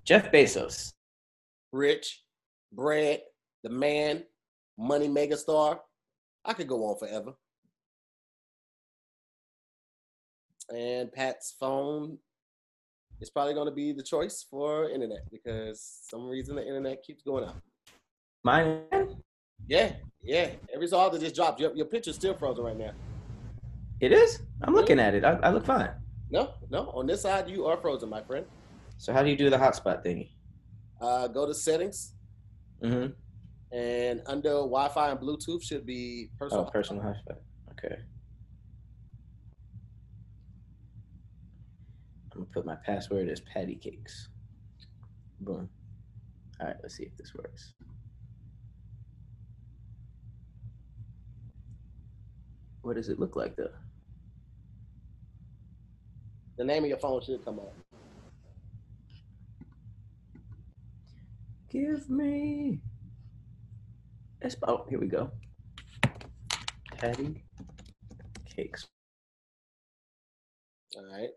[0.04, 0.95] Jeff Bezos.
[1.76, 2.24] Rich,
[2.72, 3.20] bread,
[3.64, 4.24] the man,
[4.78, 5.78] money megastar.
[6.46, 7.34] I could go on forever.
[10.74, 12.18] And Pat's phone
[13.20, 17.24] is probably going to be the choice for internet because some reason the internet keeps
[17.24, 17.58] going out.
[18.46, 18.84] Mine.
[19.68, 19.92] Yeah,
[20.24, 20.52] yeah.
[20.74, 21.60] Every so often just dropped.
[21.60, 22.92] Your, your picture's still frozen right now.
[24.00, 24.40] It is.
[24.62, 25.26] I'm looking at it.
[25.26, 25.90] I, I look fine.
[26.30, 26.92] No, no.
[26.96, 28.46] On this side, you are frozen, my friend.
[28.98, 30.30] So how do you do the hotspot thingy?
[31.02, 32.14] Uh, go to settings
[32.84, 33.12] Mm-hmm.
[33.76, 36.66] and under Wi-Fi and Bluetooth should be personal.
[36.68, 37.04] Oh, personal.
[37.04, 37.38] hotspot.
[37.72, 37.96] Okay.
[42.34, 44.28] I'm gonna put my password as patty cakes.
[45.40, 45.70] Boom.
[46.60, 47.74] All right, let's see if this works.
[52.82, 53.70] What does it look like though?
[56.58, 57.74] The name of your phone should come up.
[61.76, 62.80] Give me.
[64.42, 65.30] That's oh, here we go.
[66.96, 67.44] Patty
[68.46, 68.88] cakes.
[70.96, 71.32] All right.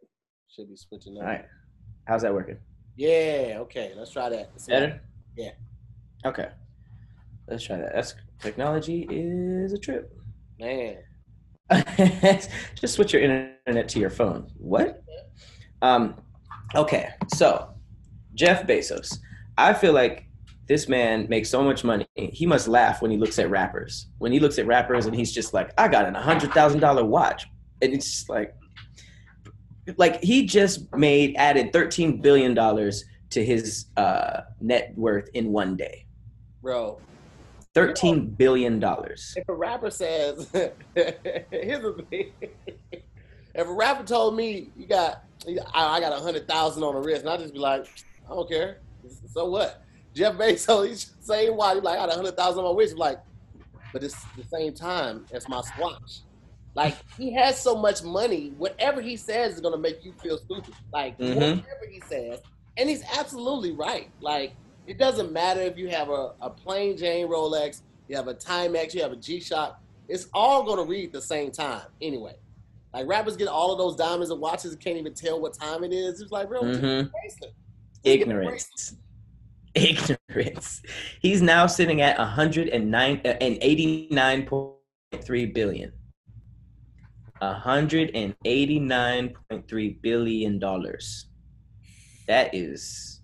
[0.48, 1.22] Should be switching up.
[1.24, 1.44] All right.
[2.07, 2.57] How's that working?
[2.94, 3.57] Yeah.
[3.62, 3.94] Okay.
[3.96, 4.51] Let's try that.
[4.53, 5.01] Let's Better?
[5.37, 5.51] Yeah.
[6.24, 6.51] Okay.
[7.48, 7.92] Let's try that.
[7.92, 10.16] That's technology is a trip.
[10.61, 10.98] Man.
[12.77, 14.53] Just switch your internet to your phone.
[14.57, 15.03] What?
[15.83, 16.14] Um,
[16.77, 17.74] okay, so
[18.35, 19.18] Jeff Bezos.
[19.57, 20.27] I feel like
[20.68, 22.07] this man makes so much money.
[22.14, 24.09] He must laugh when he looks at rappers.
[24.18, 27.04] When he looks at rappers and he's just like, I got an hundred thousand dollar
[27.04, 27.46] watch.
[27.81, 28.54] And it's just like
[29.96, 35.76] like he just made added thirteen billion dollars to his uh, net worth in one
[35.76, 36.07] day.
[36.62, 37.00] Bro.
[37.74, 39.35] Thirteen billion dollars.
[39.37, 40.50] If a rapper says,
[40.94, 42.33] here's the thing.
[43.54, 45.24] If a rapper told me you got,
[45.72, 47.87] I, got a hundred thousand on the wrist, and I just be like,
[48.26, 48.81] I don't care.
[49.33, 49.83] So what?
[50.18, 52.96] Jeff Bezos, he's saying why he like I got a hundred thousand on my wrist,
[52.96, 53.20] like,
[53.92, 56.22] but it's the same time as my squash.
[56.74, 60.74] Like he has so much money, whatever he says is gonna make you feel stupid.
[60.92, 61.35] Like Mhm.
[61.35, 62.40] whatever he says,
[62.76, 64.11] and he's absolutely right.
[64.20, 64.54] Like
[64.87, 68.94] it doesn't matter if you have a, a plain Jane Rolex, you have a Timex,
[68.94, 69.78] you have a G Shock.
[70.09, 72.35] It's all gonna read the same time anyway.
[72.94, 75.85] Like rappers get all of those diamonds and watches and can't even tell what time
[75.85, 76.20] it is.
[76.20, 77.11] It's like, real just Mhm.
[77.11, 77.54] bracelet.
[77.92, 78.94] Just get a ignorance
[80.30, 80.82] ignorance.
[81.20, 85.92] He's now sitting at 109 uh, and 89.3 billion.
[87.42, 91.26] 189.3 billion dollars.
[92.26, 93.14] That is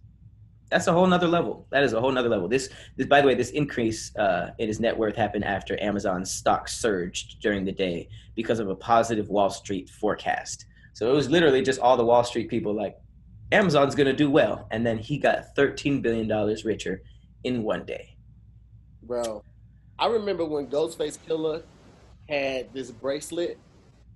[0.70, 1.68] that's a whole nother level.
[1.70, 2.48] That is a whole nother level.
[2.48, 6.32] This, this by the way this increase uh, in his net worth happened after amazon's
[6.32, 10.66] stock surged during the day because of a positive wall street forecast.
[10.92, 12.96] So it was literally just all the wall street people like
[13.52, 17.02] Amazon's gonna do well, and then he got thirteen billion dollars richer
[17.44, 18.16] in one day.
[19.02, 19.42] Bro,
[19.98, 21.62] I remember when Ghostface Killah
[22.28, 23.58] had this bracelet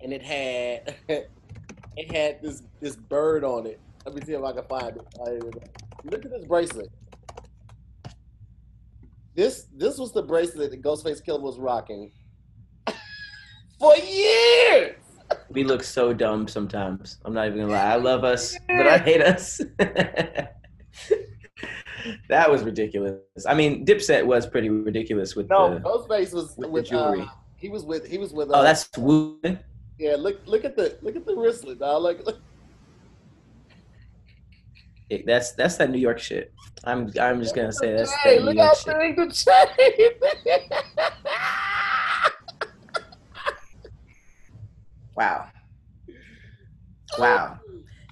[0.01, 3.79] and it had it had this this bird on it.
[4.05, 5.69] Let me see if I can find it.
[6.05, 6.89] Look at this bracelet.
[9.35, 12.11] This this was the bracelet that Ghostface Killah was rocking
[13.79, 14.98] for years.
[15.49, 17.17] We look so dumb sometimes.
[17.25, 17.93] I'm not even gonna lie.
[17.93, 19.59] I love us, but I hate us.
[22.29, 23.17] that was ridiculous.
[23.47, 25.79] I mean, Dipset was pretty ridiculous with No, the.
[25.81, 27.21] Ghostface was with with, jewelry.
[27.21, 28.49] Uh, he was with he was with.
[28.51, 29.39] Oh, uh, that's Wu.
[29.97, 30.15] yeah.
[30.17, 32.03] Look look at the look at the wristlet, dog.
[32.03, 32.39] Look, look
[35.09, 36.53] It- That's that's that New York shit.
[36.83, 38.97] I'm I'm just gonna say that's Hey, that New look York how shit.
[38.99, 40.61] big the chain.
[45.19, 45.49] Wow.
[47.17, 47.59] Wow.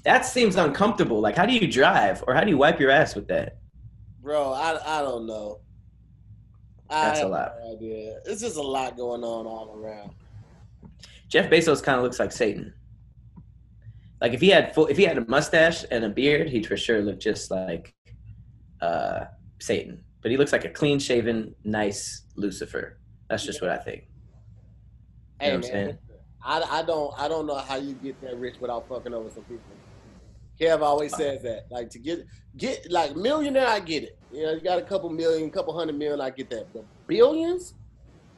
[0.03, 1.21] That seems uncomfortable.
[1.21, 3.59] Like, how do you drive or how do you wipe your ass with that?
[4.21, 5.61] Bro, I I don't know.
[6.89, 7.53] I That's a lot.
[7.63, 8.19] No idea.
[8.25, 10.11] It's just a lot going on all around.
[11.29, 12.73] Jeff Bezos kind of looks like Satan.
[14.19, 16.75] Like if he had full, if he had a mustache and a beard, he'd for
[16.75, 17.93] sure look just like
[18.81, 19.25] uh,
[19.59, 20.03] Satan.
[20.21, 22.99] But he looks like a clean shaven, nice Lucifer.
[23.29, 24.07] That's just what I think.
[24.09, 24.11] You
[25.39, 25.97] Hey know what I'm saying?
[26.47, 29.43] I, I don't I don't know how you get that rich without fucking over some
[29.43, 29.65] people.
[30.59, 31.65] Kev always says that.
[31.69, 34.17] Like to get get like millionaire, I get it.
[34.31, 36.67] You know, you got a couple million, couple hundred million, I get that.
[36.73, 37.73] But billions,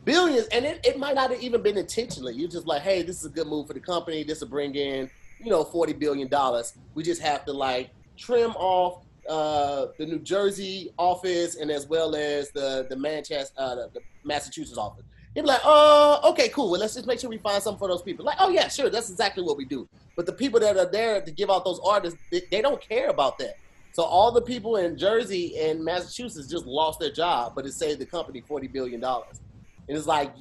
[0.05, 2.33] billions, and it, it might not have even been intentionally.
[2.33, 4.23] You're just like, hey, this is a good move for the company.
[4.23, 6.73] This will bring in, you know, forty billion dollars.
[6.95, 12.15] We just have to like trim off uh, the New Jersey office and as well
[12.15, 15.05] as the the Manchester, uh, the, the Massachusetts office.
[15.35, 16.71] You'd be like, oh, okay, cool.
[16.71, 18.25] Well, let's just make sure we find something for those people.
[18.25, 19.87] Like, oh yeah, sure, that's exactly what we do.
[20.15, 23.09] But the people that are there to give out those artists, they, they don't care
[23.09, 23.55] about that.
[23.93, 27.99] So all the people in Jersey and Massachusetts just lost their job, but it saved
[27.99, 29.39] the company forty billion dollars.
[29.87, 30.33] And it's like,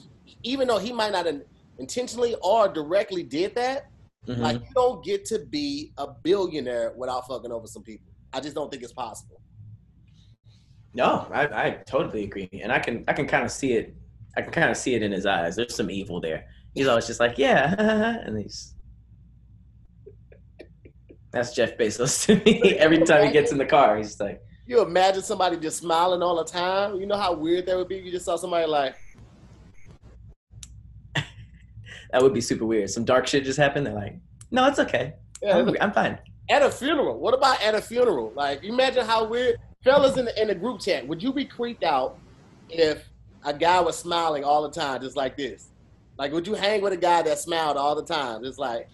[0.43, 1.45] even though he might not in-
[1.79, 3.87] intentionally or directly did that,
[4.27, 4.39] Mhm.
[4.39, 8.07] like you don't get to be a billionaire without fucking over some people.
[8.33, 9.41] I just don't think it's possible.
[10.93, 13.95] No, I, I totally agree, and I can I can kind of see it.
[14.39, 15.57] I can kind of see it in his eyes.
[15.57, 16.47] There's some evil there.
[16.73, 17.75] He's always just like, yeah,
[18.25, 18.73] and he's.
[21.33, 22.75] That's Jeff Bezos to me.
[22.79, 26.37] Every time he gets in the car, he's like, You imagine somebody just smiling all
[26.37, 27.01] the time.
[27.01, 27.97] You know how weird that would be.
[27.97, 28.95] You just saw somebody like,
[31.17, 32.89] that would be super weird.
[32.89, 33.87] Some dark shit just happened.
[33.87, 34.21] They're like,
[34.53, 35.15] no, it's okay.
[35.43, 36.17] yeah, I'm, I'm fine.
[36.49, 37.19] at a funeral.
[37.19, 38.33] What about at a funeral?
[38.37, 41.07] Like, imagine how weird, fellas in the, in the group chat.
[41.09, 42.19] Would you be creeped out
[42.71, 43.05] if
[43.45, 45.69] a guy was smiling all the time, just like this?
[46.19, 48.89] Like, would you hang with a guy that smiled all the time, just like?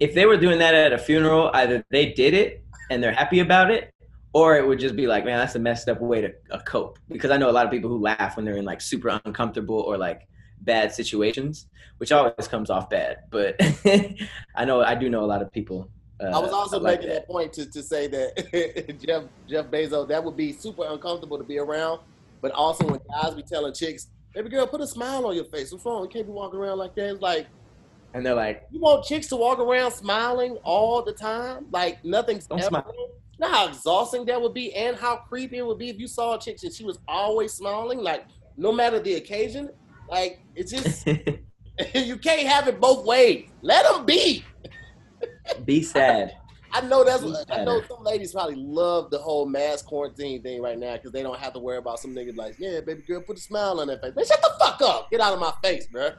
[0.00, 3.38] If they were doing that at a funeral, either they did it and they're happy
[3.38, 3.94] about it,
[4.32, 6.98] or it would just be like, man, that's a messed up way to uh, cope.
[7.08, 9.78] Because I know a lot of people who laugh when they're in like super uncomfortable
[9.78, 10.26] or like
[10.60, 13.18] bad situations, which always comes off bad.
[13.30, 13.56] But
[14.56, 15.88] I know I do know a lot of people.
[16.20, 17.26] Uh, I was also like making that.
[17.28, 21.58] point to, to say that Jeff Jeff Bezos that would be super uncomfortable to be
[21.58, 22.00] around,
[22.44, 25.72] but also when guys be telling chicks, "Baby girl, put a smile on your face.
[25.72, 26.02] What's wrong?
[26.02, 27.46] You can't be walking around like that." It's like
[28.12, 32.46] And they're like, you want chicks to walk around smiling all the time, like nothing's
[32.46, 32.68] Don't ever.
[32.68, 32.94] smile.
[32.98, 36.06] You know how exhausting that would be, and how creepy it would be if you
[36.06, 38.26] saw a chick and she was always smiling, like
[38.58, 39.70] no matter the occasion.
[40.10, 41.06] Like it's just
[41.94, 43.48] you can't have it both ways.
[43.62, 44.44] Let them be.
[45.64, 46.32] be sad.
[46.74, 50.60] I know that's what, I know some ladies probably love the whole mass quarantine thing
[50.60, 53.20] right now because they don't have to worry about some niggas like, yeah, baby girl,
[53.20, 54.12] put a smile on that face.
[54.16, 55.08] Man, shut the fuck up.
[55.08, 56.10] Get out of my face, bro.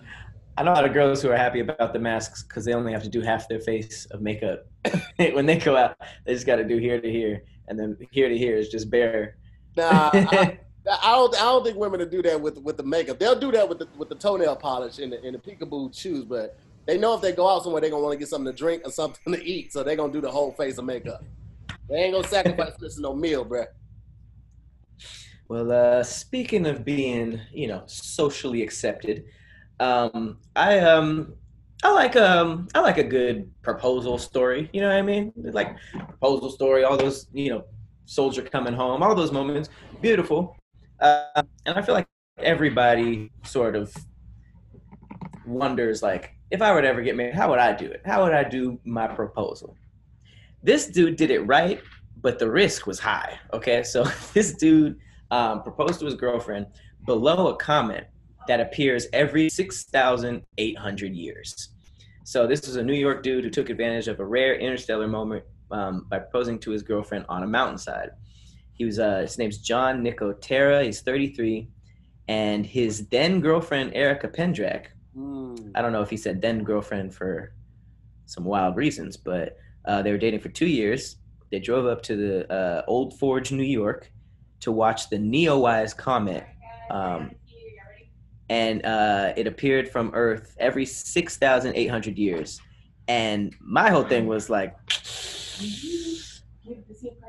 [0.58, 2.94] I know a lot of girls who are happy about the masks because they only
[2.94, 4.66] have to do half their face of makeup.
[5.18, 8.30] when they go out, they just got to do here to here, and then here
[8.30, 9.36] to here is just bare.
[9.76, 11.36] Nah, I, I don't.
[11.36, 13.20] I don't think women will do that with with the makeup.
[13.20, 16.24] They'll do that with the with the toenail polish and the, and the peekaboo shoes,
[16.24, 18.58] but they know if they go out somewhere, they're gonna want to get something to
[18.58, 21.24] drink or something to eat, so they're gonna do the whole face of makeup.
[21.90, 23.66] They ain't gonna sacrifice this no meal, bro.
[25.48, 29.26] Well, uh, speaking of being, you know, socially accepted,
[29.80, 31.36] um, I um,
[31.84, 34.70] I like um, I like a good proposal story.
[34.74, 35.32] You know what I mean?
[35.36, 37.66] Like proposal story, all those, you know,
[38.06, 39.70] soldier coming home, all those moments,
[40.02, 40.58] beautiful.
[41.00, 42.08] Uh, and I feel like
[42.40, 43.94] everybody sort of
[45.46, 48.02] wonders, like, if I were to ever get married, how would I do it?
[48.06, 49.76] How would I do my proposal?
[50.64, 51.82] This dude did it right,
[52.22, 53.40] but the risk was high.
[53.54, 54.04] Okay, so
[54.34, 54.98] this dude
[55.32, 56.68] um, proposed to his girlfriend
[57.06, 58.06] below a comment
[58.48, 61.70] that appears every 6,800 years.
[62.24, 65.44] So this was a New York dude who took advantage of a rare interstellar moment
[65.72, 68.12] um, by proposing to his girlfriend on a mountainside.
[68.74, 70.84] He was uh, his name's John Nicotera.
[70.84, 71.70] He's 33,
[72.28, 74.88] and his then girlfriend Erica Pendrak.
[75.18, 75.72] Mm.
[75.76, 77.54] I don't know if he said then girlfriend for
[78.26, 81.18] some wild reasons, but uh, they were dating for two years.
[81.52, 84.12] They drove up to the uh, Old Forge, New York,
[84.62, 86.46] to watch the Neowise comet,
[86.90, 87.32] um,
[88.50, 92.60] and uh, it appeared from Earth every six thousand eight hundred years.
[93.08, 94.76] And my whole thing was like,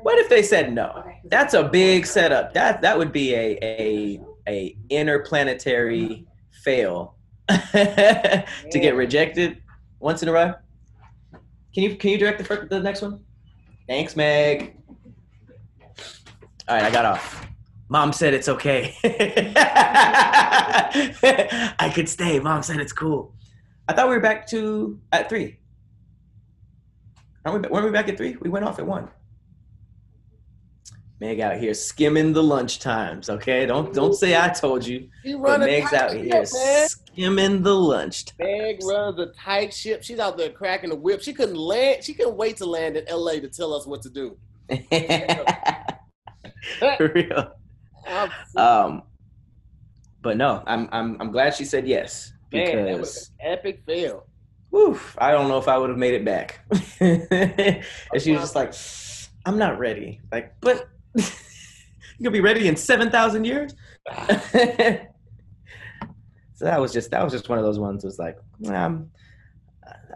[0.01, 1.03] what if they said no?
[1.25, 2.53] That's a big setup.
[2.53, 6.25] That that would be a a a interplanetary
[6.63, 7.16] fail
[7.71, 9.61] to get rejected
[9.99, 10.53] once in a row.
[11.73, 13.23] Can you can you direct the first, the next one?
[13.87, 14.77] Thanks, Meg.
[16.67, 17.47] All right, I got off.
[17.89, 18.93] Mom said it's okay.
[21.79, 22.39] I could stay.
[22.39, 23.33] Mom said it's cool.
[23.87, 25.57] I thought we were back to at three.
[27.45, 28.35] Aren't we, weren't we back at three?
[28.41, 29.07] We went off at one.
[31.19, 33.29] Meg out here skimming the lunch times.
[33.29, 35.09] Okay, don't don't say I told you.
[35.41, 36.87] But Meg's out here man.
[36.87, 38.37] skimming the lunch times.
[38.39, 40.03] Meg runs a tight ship.
[40.03, 41.21] She's out there cracking the whip.
[41.21, 42.03] She couldn't land.
[42.03, 44.37] She couldn't wait to land in LA to tell us what to do.
[46.97, 47.53] For real.
[48.55, 49.03] Um,
[50.21, 53.81] but no, I'm I'm I'm glad she said yes man, that was because an epic
[53.85, 54.25] fail.
[54.71, 56.59] woof, I don't know if I would have made it back.
[56.99, 58.73] and she was just like,
[59.45, 60.21] I'm not ready.
[60.31, 63.73] Like, but you gonna be ready in seven thousand years.
[64.51, 65.05] so
[66.61, 68.03] that was just that was just one of those ones.
[68.03, 69.09] Was like, um,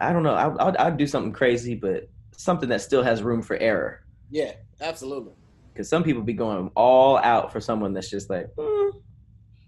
[0.00, 0.34] I don't know.
[0.34, 4.04] I'll, I'll I'll do something crazy, but something that still has room for error.
[4.30, 5.32] Yeah, absolutely.
[5.72, 8.90] Because some people be going all out for someone that's just like, mm,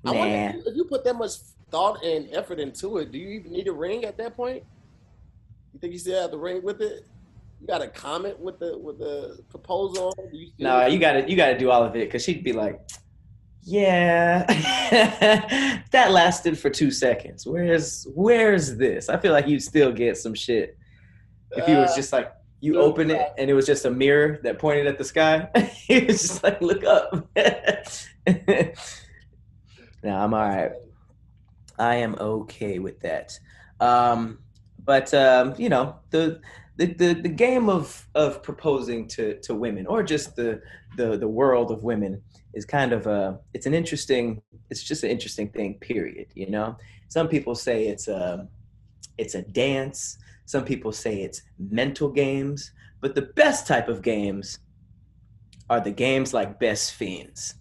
[0.05, 1.33] I wonder if you, if you put that much
[1.71, 4.63] thought and effort into it, do you even need a ring at that point?
[5.73, 7.07] You think you still have the ring with it?
[7.65, 10.13] You got to comment with the with the proposal.
[10.19, 10.35] on it?
[10.35, 12.79] You still- No, you gotta you gotta do all of it because she'd be like,
[13.63, 14.45] "Yeah,
[15.91, 17.47] that lasted for two seconds.
[17.47, 20.77] Where's where's this?" I feel like you'd still get some shit
[21.53, 24.41] if you was Uh, just like you open it and it was just a mirror
[24.43, 25.49] that pointed at the sky.
[25.89, 27.27] it was just like, "Look up."
[30.03, 30.73] no, I'm all right.
[31.79, 33.39] I am okay with that.
[33.81, 34.41] Um,
[34.85, 36.43] but um, you know the.
[36.77, 40.61] The, the, the game of, of proposing to, to women or just the,
[40.97, 42.21] the, the world of women
[42.53, 46.77] is kind of a it's an interesting it's just an interesting thing period you know?
[47.09, 48.49] Some people say it's a
[49.19, 50.19] it's a dance.
[50.47, 52.73] Some people say it's mental games.
[53.01, 54.59] But the best type of games
[55.71, 57.55] are the games like best fiends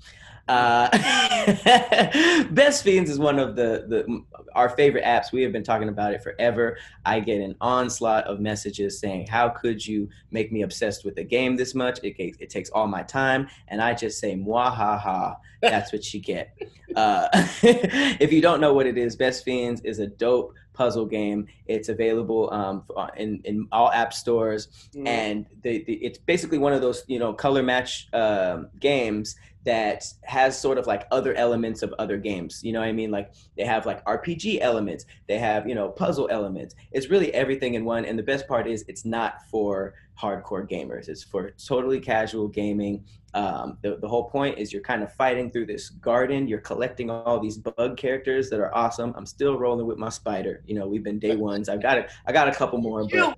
[0.48, 0.90] uh,
[2.52, 4.24] best fiends is one of the, the
[4.56, 5.32] our favorite apps.
[5.32, 6.78] We have been talking about it forever.
[7.06, 11.24] I get an onslaught of messages saying how could you make me obsessed with a
[11.24, 12.00] game this much?
[12.04, 13.48] It, it takes all my time.
[13.70, 15.38] And i just say mwahaha.
[15.62, 16.58] That's what you get.
[16.94, 17.30] Uh,
[17.64, 21.48] if you don't know what it is best fiends is a dope puzzle game.
[21.68, 22.84] It's available um,
[23.16, 24.68] in, in all app stores.
[24.94, 25.08] Mm.
[25.08, 30.06] and the, the, it's basically one of those you know color match um, games that
[30.23, 33.12] has sort of like other elements of other games you know what i mean?
[33.12, 36.76] Like they have like rpg elements they have you know puzzle elements.
[36.91, 41.10] It's really everything in one and the best part is it's not for hardcore gamers.
[41.10, 43.04] It's for totally casual gaming.
[43.34, 46.47] Um, the, the whole point is you're kind of fighting through this garden.
[46.47, 49.13] You're collecting all these bug characters that are awesome.
[49.17, 50.63] I'm still rolling with my spider.
[50.65, 51.69] You know we've been day ones.
[51.69, 53.38] I've got a, i got a couple more but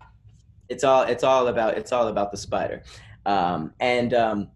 [0.67, 2.83] it's all it's all about it's all about the spider.
[3.25, 4.49] Um, and um,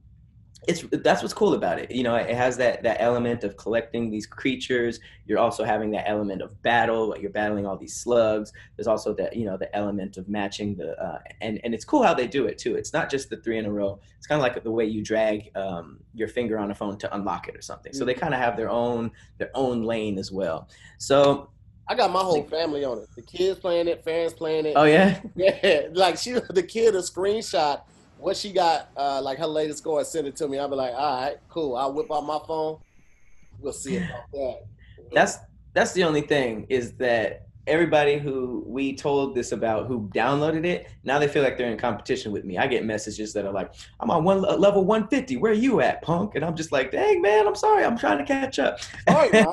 [0.67, 4.09] it's that's what's cool about it you know it has that that element of collecting
[4.09, 4.99] these creatures.
[5.25, 8.51] You're also having that element of battle you're battling all these slugs.
[8.75, 12.03] There's also that you know the element of matching the uh, and and it's cool
[12.03, 12.75] how they do it too.
[12.75, 13.99] It's not just the three in a row.
[14.17, 17.15] It's kind of like the way you drag um, your finger on a phone to
[17.15, 17.93] unlock it or something.
[17.93, 20.67] So they kind of have their own their own lane as well.
[20.97, 21.49] So
[21.87, 23.07] I got my whole family on it.
[23.15, 24.73] The kids playing it, fans playing it.
[24.75, 25.21] oh yeah?
[25.35, 27.81] Yeah, like she, the kid, a screenshot
[28.19, 30.59] what she got, uh, like her latest score, send it to me.
[30.59, 31.75] I'll be like, all right, cool.
[31.75, 32.79] I'll whip out my phone.
[33.59, 34.65] We'll see about that.
[35.11, 35.37] that's
[35.73, 40.87] that's the only thing is that everybody who we told this about who downloaded it
[41.03, 42.57] now they feel like they're in competition with me.
[42.57, 46.01] I get messages that are like i'm on one level 150 where are you at
[46.01, 46.35] punk?
[46.35, 47.85] And i'm just like dang man i'm sorry.
[47.85, 48.79] I'm trying to catch up.
[49.07, 49.45] Sorry.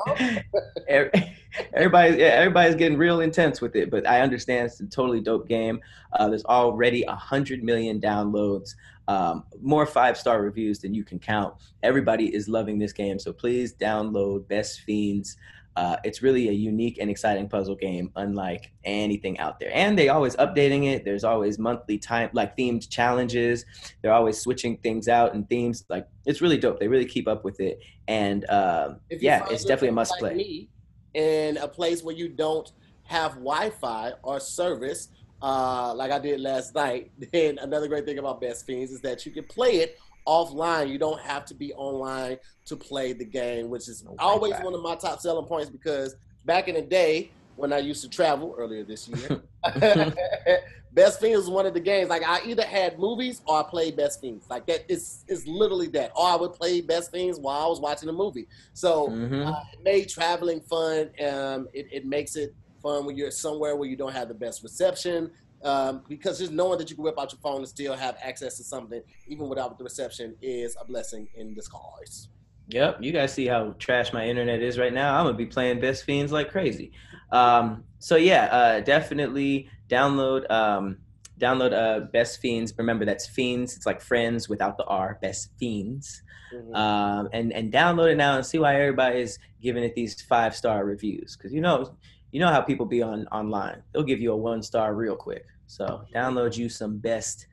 [1.73, 5.47] Everybody's yeah, everybody's getting real intense with it but i understand it's a totally dope
[5.47, 5.79] game.
[6.13, 8.75] Uh, there's already a hundred million downloads
[9.07, 11.53] um, more five star reviews than you can count.
[11.81, 15.37] Everybody is loving this game so please download best fiends
[15.77, 19.69] uh, it's really a unique and exciting puzzle game unlike anything out there.
[19.73, 21.05] And they always updating it.
[21.05, 23.63] There's always monthly time like themed challenges.
[24.01, 25.85] They're always switching things out and themes.
[25.87, 26.79] Like it's really dope.
[26.79, 27.79] They really keep up with it.
[28.07, 30.69] And um, yeah it's definitely a must like play me
[31.13, 32.71] in a place where you don't
[33.03, 35.09] have Wi-Fi or service,
[35.41, 39.25] uh, like I did last night, then another great thing about Best Fiends is that
[39.25, 40.89] you can play it offline.
[40.89, 44.81] You don't have to be online to play the game, which is always one of
[44.81, 48.83] my top selling points because back in the day when I used to travel earlier
[48.83, 49.41] this year,
[50.93, 52.09] Best Fiends was one of the games.
[52.09, 54.45] Like I either had movies or I played Best Fiends.
[54.49, 56.11] Like that is is literally that.
[56.15, 58.47] Or I would play Best Fiends while I was watching a movie.
[58.73, 59.47] So Mhm.
[59.47, 61.11] uh, it made traveling fun.
[61.23, 64.63] Um, it, it makes it fun when you're somewhere where you don't have the best
[64.63, 65.31] reception.
[65.63, 68.57] Um, because just knowing that you can whip out your phone and still have access
[68.57, 72.29] to something, even without the reception, is a blessing in disguise.
[72.69, 75.17] Yep, you guys see how trash my internet is right now.
[75.17, 76.91] I'm gonna be playing Best Fiends like crazy.
[77.31, 80.97] Um, so yeah, uh, definitely download um,
[81.39, 82.73] Download uh, Best Fiends.
[82.77, 83.75] Remember, that's Fiends.
[83.75, 85.19] It's like friends without the R.
[85.21, 86.23] Best Fiends.
[86.53, 86.75] Mhm.
[86.75, 90.83] Um, and and download it now and see why everybody's giving it these five star
[90.85, 91.35] reviews.
[91.35, 91.95] Because you know,
[92.31, 93.81] you know how people be on online.
[93.93, 95.45] They'll give you a one star real quick.
[95.67, 97.47] So download you some Best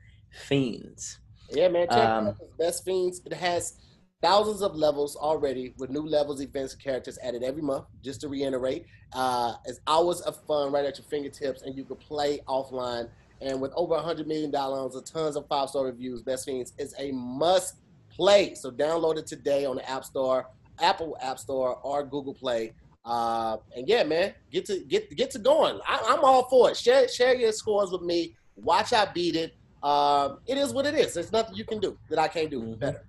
[0.47, 1.19] Fiends.
[1.49, 1.87] Yeah, man.
[1.87, 3.21] Check Um, out Best Fiends.
[3.25, 3.73] It has
[4.21, 7.85] thousands of levels already with new levels, events, and characters added every month.
[8.03, 11.97] Just to reiterate, uh, it's hours of fun right at your fingertips, and you can
[11.97, 13.09] play offline.
[13.41, 16.95] And with over 100 million downloads and tons of five star reviews, Best Fiends is
[16.97, 17.75] a must
[18.09, 18.55] play.
[18.55, 20.49] So download it today on the App Store,
[20.79, 22.73] Apple App Store, or Google Play.
[23.05, 25.79] Uh, and yeah, man, get to get get to going.
[25.87, 26.77] I, I'm all for it.
[26.77, 28.35] Share share your scores with me.
[28.55, 29.53] Watch I beat it.
[29.83, 31.13] Um, it is what it is.
[31.13, 32.79] There's nothing you can do that I can't do Mhm.
[32.79, 33.03] better.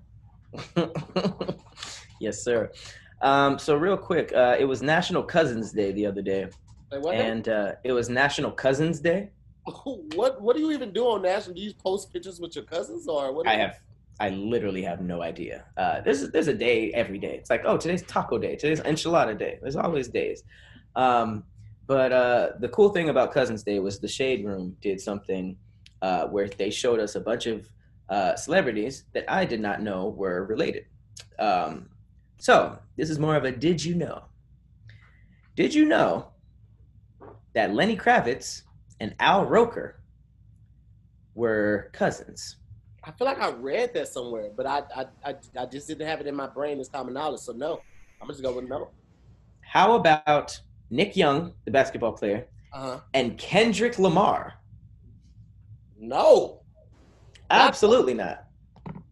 [2.21, 2.71] yes, sir.
[3.23, 6.49] Um, so real quick, uh, it was National Cousins Day the other day,
[6.91, 9.31] what, and uh, it was National Cousins Day.
[10.15, 11.55] what what do you even do on national?
[11.57, 13.45] Do you post pictures with your cousins or what?
[13.47, 13.81] do I you- have,
[14.19, 15.65] I literally have no idea.
[15.77, 17.37] Uh, there's there's a day every day.
[17.37, 18.57] It's like, oh, today's Taco Day.
[18.57, 19.59] Today's Enchilada Day.
[19.61, 20.43] There's always days.
[20.95, 21.45] Um,
[21.87, 25.57] but uh, the cool thing about Cousins Day was the Shade Room did something
[26.03, 27.69] uh, where they showed us a bunch of
[28.09, 30.87] uh, celebrities that I did not know were related.
[31.39, 31.91] Um,
[32.39, 34.25] so this is more of a did you know?
[35.55, 36.29] Did you know
[37.55, 38.63] that Lenny Kravitz
[39.01, 40.01] and Al Roker
[41.35, 42.57] were cousins?
[43.07, 46.21] I feel like I read that somewhere, but I, I I I just didn't have
[46.21, 47.41] it in my brain as common knowledge.
[47.41, 47.81] So no,
[48.21, 48.91] I'm just going to go with no.
[49.61, 50.59] How about
[50.91, 53.01] Nick Young, the basketball player, Uh huh.
[53.15, 54.55] and Kendrick Lamar?
[55.99, 56.63] No,
[57.49, 58.45] Absolutely not.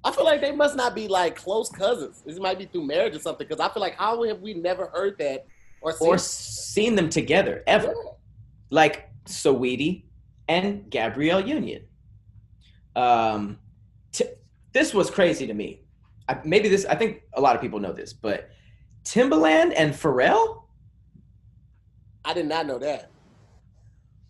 [0.05, 2.23] I feel like they must not be like close cousins.
[2.27, 3.47] This might be through marriage or something.
[3.47, 5.47] Because I feel like how have we never heard that
[5.81, 6.09] or seen?
[6.09, 7.95] Or seen them together ever.
[8.71, 10.05] Like Saweetie
[10.49, 11.85] and Gabrielle Union.
[12.97, 13.59] Um,
[14.15, 14.31] t-
[14.73, 15.83] this was crazy to me.
[16.29, 18.51] I, maybe this, I think a lot of people know this, but
[19.05, 20.63] Timbaland and Pharrell?
[22.25, 23.11] I did not know that.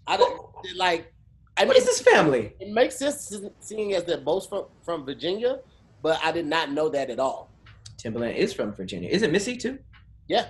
[0.06, 0.40] I didn't
[0.76, 1.12] like.
[1.56, 2.52] I mean What is this family?
[2.58, 5.60] It makes sense seeing as they're both from, from Virginia,
[6.02, 7.50] but I did not know that at all.
[7.96, 9.08] Timbaland is from Virginia.
[9.08, 9.78] Is it Missy too?
[10.26, 10.46] Yeah.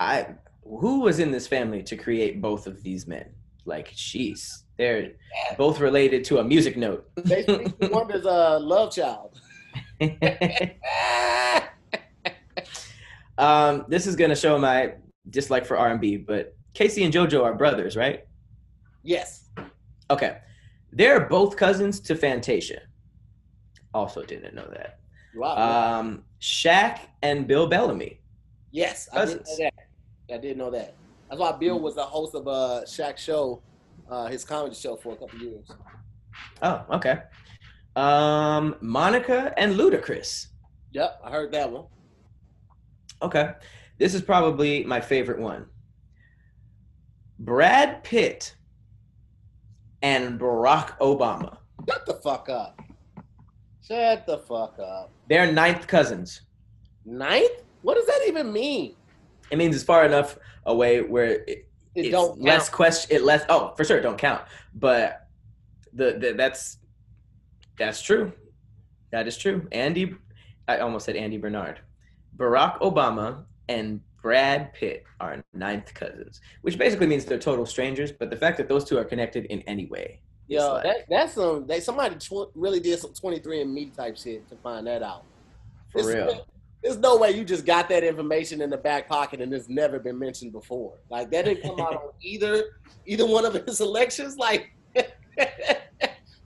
[0.00, 0.28] I
[0.64, 3.26] who was in this family to create both of these men?
[3.64, 5.12] Like, she's they're
[5.58, 7.06] both related to a music note.
[7.90, 9.38] One as a love child.
[13.36, 14.94] um, this is gonna show my
[15.28, 18.24] dislike for R and B, but K-Ci and JoJo are brothers, right?
[19.02, 19.50] Yes.
[20.10, 20.38] Okay,
[20.92, 22.80] they're both cousins to Fantasia.
[23.92, 25.00] Also, didn't know that.
[25.34, 25.98] Wow.
[25.98, 28.22] Um, Shaq and Bill Bellamy.
[28.70, 29.58] yes, I did know cousins.
[29.58, 29.74] that.
[30.32, 30.94] I didn't know that.
[31.30, 33.62] That's why Bill was the host of uh Shaq's show,
[34.10, 35.70] uh, his comedy show for a couple years.
[36.60, 37.20] Oh, okay.
[37.94, 40.48] Um, Monica and Ludacris.
[40.92, 41.86] Yep, I heard that one.
[43.22, 43.52] Okay.
[43.98, 45.66] This is probably my favorite one.
[47.38, 48.56] Brad Pitt
[50.02, 51.58] and Barack Obama.
[51.88, 52.80] Shut the fuck up.
[53.86, 55.12] Shut the fuck up.
[55.28, 56.42] They're ninth cousins.
[57.04, 57.62] Ninth?
[57.82, 58.94] What does that even mean?
[59.50, 60.38] It means it's far enough
[60.70, 62.72] away where it, it don't less count.
[62.76, 63.16] question.
[63.16, 63.44] It less.
[63.48, 64.42] Oh, for sure, don't count.
[64.74, 65.26] But
[65.92, 66.78] the, the that's
[67.78, 68.32] that's true.
[69.12, 69.66] That is true.
[69.72, 70.14] Andy,
[70.68, 71.80] I almost said Andy Bernard.
[72.36, 78.12] Barack Obama and Brad Pitt are ninth cousins, which basically means they're total strangers.
[78.12, 81.34] But the fact that those two are connected in any way, Yo, like- that, that's
[81.34, 81.66] some.
[81.66, 85.02] They somebody tw- really did some twenty three and me type shit to find that
[85.02, 85.24] out.
[85.90, 86.46] for It's- real.
[86.82, 89.98] There's no way you just got that information in the back pocket and it's never
[89.98, 90.94] been mentioned before.
[91.10, 92.64] Like that didn't come out on either
[93.06, 94.36] either one of his elections.
[94.38, 94.72] Like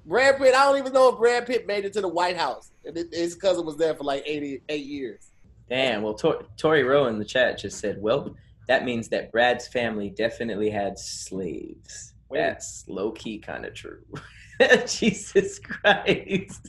[0.07, 2.73] Brad Pitt, I don't even know if Brad Pitt made it to the White House.
[2.85, 5.31] And it- his cousin was there for like 88 years.
[5.69, 6.03] Damn.
[6.03, 8.35] Well, Tor- Tori Rowe in the chat just said, "Well,
[8.69, 12.39] that means that Brad's family definitely had slaves." Wait.
[12.41, 14.03] That's low key kind of true.
[14.87, 16.69] Jesus Christ.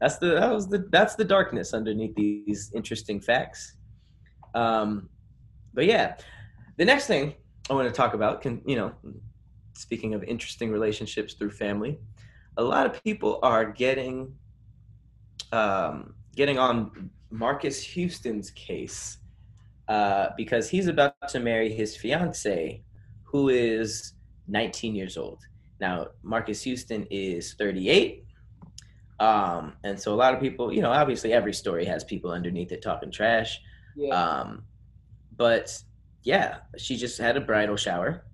[0.00, 3.76] That's the that was the that's the darkness underneath these interesting facts.
[4.54, 5.08] Um,
[5.74, 6.16] but yeah,
[6.76, 7.34] the next thing
[7.68, 8.92] I want to talk about can you know,
[9.74, 11.98] speaking of interesting relationships through family,
[12.56, 14.34] a lot of people are getting
[15.52, 19.18] um, getting on Marques Houston's case
[19.88, 22.82] uh, because he's about to marry his fiance,
[23.24, 24.12] who is
[24.46, 25.40] 19 years old.
[25.80, 28.24] Now, Marques Houston is 38.
[29.20, 32.70] Um, and so a lot of people, you know, obviously every story has people underneath
[32.72, 33.60] it talking trash.
[33.96, 34.14] Yeah.
[34.14, 34.64] Um,
[35.36, 35.76] but
[36.22, 38.24] yeah, she just had a bridal shower,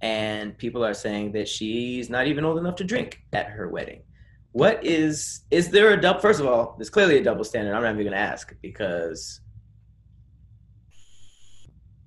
[0.00, 4.02] and people are saying that she's not even old enough to drink at her wedding.
[4.52, 6.20] What is is there a double?
[6.20, 7.74] First of all, there's clearly a double standard.
[7.74, 9.40] I'm not even going to ask because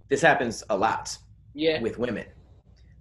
[0.10, 1.18] this happens a lot
[1.54, 1.82] Yeah.
[1.82, 2.26] with women.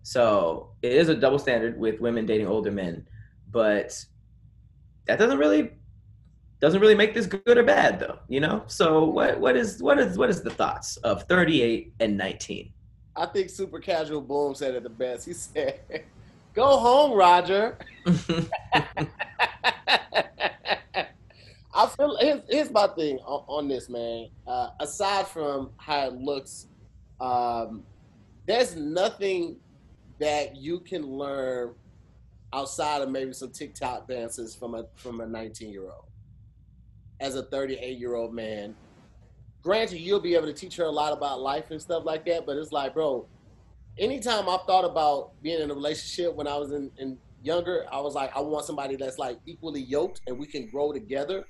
[0.03, 3.07] So it is a double standard with women dating older men,
[3.51, 3.93] but
[5.07, 5.71] that doesn't really
[6.61, 8.63] doesn't really make this good or bad though, you know?
[8.67, 12.73] So what what is what is what is the thoughts of 38 and 19?
[13.17, 15.27] I think Super Casual Boom said it the best.
[15.27, 15.81] He said,
[16.55, 17.79] "Go home, Roger."
[21.77, 24.29] I feel here's, here's my thing on, on this man.
[24.47, 26.69] Uh, aside from how it looks,
[27.21, 27.83] um,
[28.47, 29.57] there's nothing
[30.21, 31.75] that you can learn
[32.55, 36.07] outside of maybe some TikTok dances from a from a 19 year old.
[37.21, 38.75] As a 38 year old man,
[39.63, 42.47] granted, you'll be able to teach her a lot about life and stuff like that.
[42.47, 43.27] But it's like, bro,
[43.99, 48.01] anytime I've thought about being in a relationship when I was in, in younger, I
[48.01, 51.45] was like, I want somebody that's like equally yoked and we can grow together.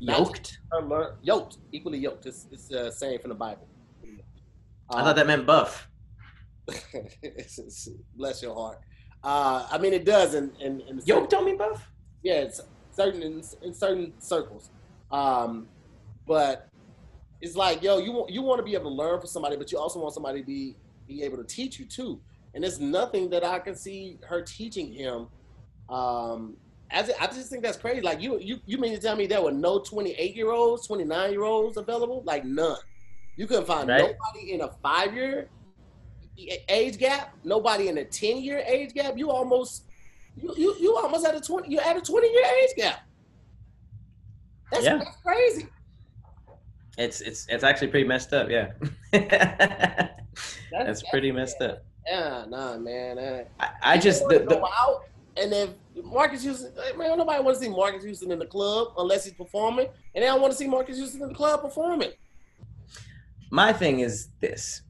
[0.00, 0.58] Yoked?
[0.72, 2.26] learn yoked, equally yoked.
[2.26, 3.66] It's, it's a saying from the Bible.
[4.90, 5.88] I thought that meant buff.
[8.16, 8.80] Bless your heart.
[9.22, 11.90] Uh, I mean, it does in in, in Yoked don't mean buff?
[12.22, 12.60] yeah, it's
[12.90, 14.70] certain in, in certain circles.
[15.10, 15.68] Um,
[16.26, 16.68] but
[17.40, 19.72] it's like, yo, you want you want to be able to learn from somebody, but
[19.72, 22.20] you also want somebody to be be able to teach you too.
[22.54, 25.28] And there's nothing that I can see her teaching him.
[25.88, 26.56] Um,
[26.90, 28.00] as I just think that's crazy.
[28.00, 31.32] Like you you you mean to tell me there were no 28 year olds, 29
[31.32, 32.22] year olds available?
[32.24, 32.78] Like none.
[33.36, 34.00] You couldn't find Right.
[34.00, 35.48] nobody in a five year
[36.68, 39.16] age gap, nobody in a 10 year age gap.
[39.16, 39.84] You almost
[40.36, 43.00] you, you you almost at a 20 you're at a 20 year age gap.
[44.70, 44.98] That's, Yeah.
[44.98, 45.66] that's crazy.
[46.96, 48.72] It's it's it's actually pretty messed up, yeah.
[50.70, 51.84] That's pretty messed up.
[52.06, 53.18] Yeah, nah, man.
[53.18, 55.04] Uh, I, I just the, go the, out
[55.36, 59.24] and then Marques Houston, man, nobody want to see Marques Houston in the club unless
[59.24, 62.10] he's performing, and they don't want to see Marques Houston in the club performing.
[63.50, 64.82] my thing is this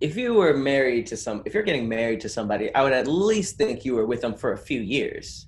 [0.00, 3.06] if you were married to some if you're getting married to somebody i would at
[3.06, 5.46] least think you were with them for a few years.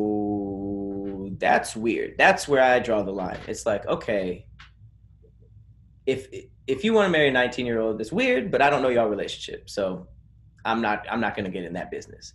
[0.00, 2.14] So that's weird.
[2.18, 3.38] That's where i draw the line.
[3.46, 4.46] It's like okay
[6.06, 6.28] if
[6.66, 8.88] if you want to marry a 19 year old that's weird but i don't know
[8.88, 10.06] y'all relationship so
[10.64, 12.32] i'm not i'm not going to get in that business.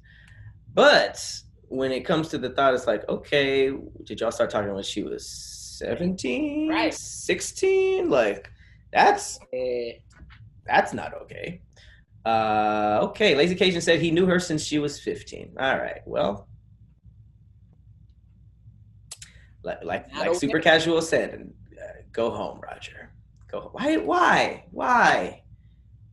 [0.74, 1.24] But
[1.70, 3.72] when it comes to the thought it's like okay
[4.04, 5.28] did y'all start talking when she was
[5.80, 6.94] 17 Right.
[6.94, 8.52] 16 like
[8.92, 9.94] that's Eh,
[10.66, 11.62] that's not okay.
[12.26, 16.48] Uh okay lazy cajun said he knew her since she was 15 all right well.
[19.64, 23.10] Like like, like don't super casual said uh, go home roger.
[23.52, 25.44] Go why why why?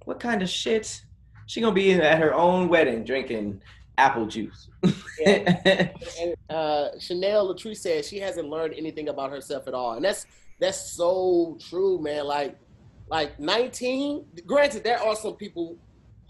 [0.05, 1.03] What kind of shit?
[1.47, 3.63] She gonna be at her own wedding drinking
[4.01, 4.69] apple juice.
[5.27, 10.25] And uh, Chanel Latrice said she hasn't learned anything about herself at all, and that's
[10.59, 12.25] that's so true, man.
[12.25, 12.59] Like,
[13.11, 14.25] like 19.
[14.47, 15.77] Granted, there are some people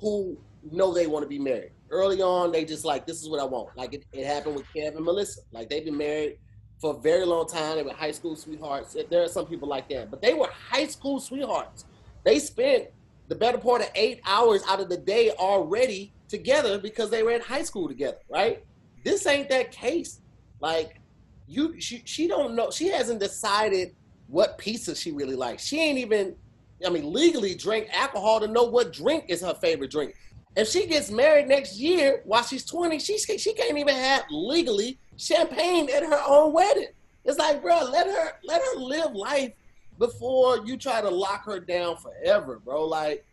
[0.00, 0.36] who
[0.72, 2.52] know they want to be married early on.
[2.52, 3.76] They just like this is what I want.
[3.76, 5.42] Like it, it happened with Kev and Melissa.
[5.52, 6.38] Like they've been married
[6.80, 7.76] for a very long time.
[7.76, 8.96] They were high school sweethearts.
[9.10, 11.84] There are some people like that, but they were high school sweethearts.
[12.24, 12.88] They spent
[13.28, 17.32] the better part of eight hours out of the day already together because they were
[17.32, 18.64] in high school together, right?
[19.04, 20.20] This ain't that case.
[20.60, 21.00] Like
[21.46, 23.94] you she she don't know she hasn't decided
[24.28, 25.64] what pizza she really likes.
[25.64, 26.36] She ain't even
[26.84, 30.14] I mean legally drink alcohol to know what drink is her favorite drink.
[30.56, 34.98] If she gets married next year while she's 20, she she can't even have legally
[35.16, 36.88] champagne at her own wedding.
[37.24, 39.52] It's like, bro, let her let her live life
[39.98, 42.84] before you try to lock her down forever, bro.
[42.86, 43.24] Like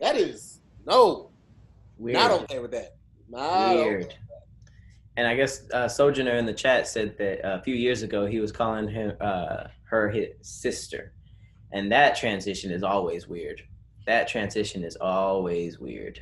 [0.00, 1.30] that is no,
[1.98, 2.14] Weird.
[2.14, 2.96] not okay with that.
[3.28, 3.84] Not okay.
[3.84, 4.14] Weird.
[5.16, 8.24] And I guess uh, Sojourner in the chat said that uh, a few years ago
[8.24, 11.12] he was calling him uh, her his sister,
[11.72, 13.62] and that transition is always weird.
[14.06, 16.20] That transition is always weird.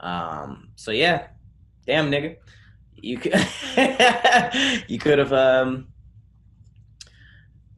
[0.00, 0.70] Um.
[0.76, 1.28] So yeah,
[1.86, 2.36] damn nigga,
[2.96, 3.34] you could
[4.88, 5.88] you could have um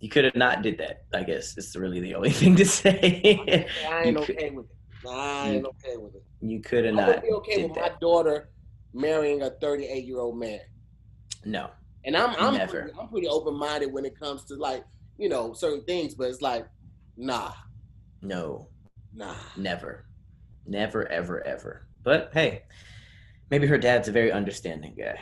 [0.01, 1.05] you could have not did that.
[1.13, 3.67] I guess it's really the only thing to say.
[3.89, 4.77] I ain't You could- okay with it.
[5.09, 6.23] I ain't okay with it.
[6.41, 8.51] you could have I not would be okay with my daughter
[8.95, 10.61] marrying a 38 year old man.
[11.45, 11.71] No.
[12.05, 14.85] And I'm I'm pretty, I'm pretty open minded when it comes to like
[15.23, 16.67] you know certain things, but it's like
[17.17, 17.53] nah,
[18.23, 18.69] No.
[19.15, 19.37] nah.
[19.57, 20.07] Never.
[20.67, 21.87] Never, ever, ever.
[22.03, 22.65] But hey,
[23.51, 25.19] maybe her dad's a very understanding guy.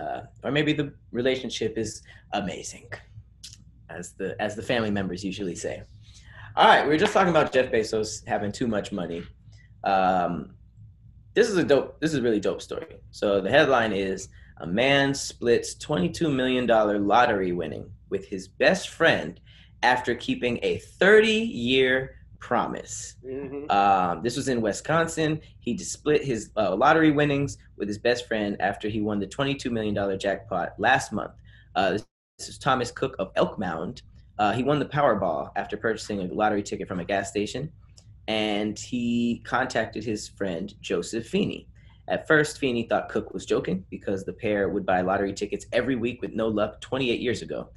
[0.00, 2.02] Uh, or maybe the relationship is
[2.32, 2.88] amazing,
[3.88, 5.82] as the as the family members usually say.
[6.56, 9.22] All right, we were just talking about Jeff Bezos having too much money.
[9.84, 10.54] Um,
[11.34, 12.00] this is a dope.
[12.00, 12.96] This is a really dope story.
[13.12, 18.88] So the headline is: A man splits twenty-two million dollar lottery winning with his best
[18.90, 19.40] friend
[19.82, 23.16] after keeping a thirty-year promise.
[23.24, 23.70] Mhm.
[23.70, 25.40] Um, this was in Wisconsin.
[25.60, 29.70] He split his uh, lottery winnings with his best friend after he won the $22
[29.70, 31.32] million jackpot last month.
[31.74, 32.06] Uh, this,
[32.38, 34.02] this is Thomas Cook of Elk Mound.
[34.38, 37.72] Uh, he won the Powerball after purchasing a lottery ticket from a gas station,
[38.28, 41.66] and he contacted his friend Joseph Feeney.
[42.08, 45.96] At first, Feeney thought Cook was joking because the pair would buy lottery tickets every
[45.96, 47.70] week with no luck 28 years ago.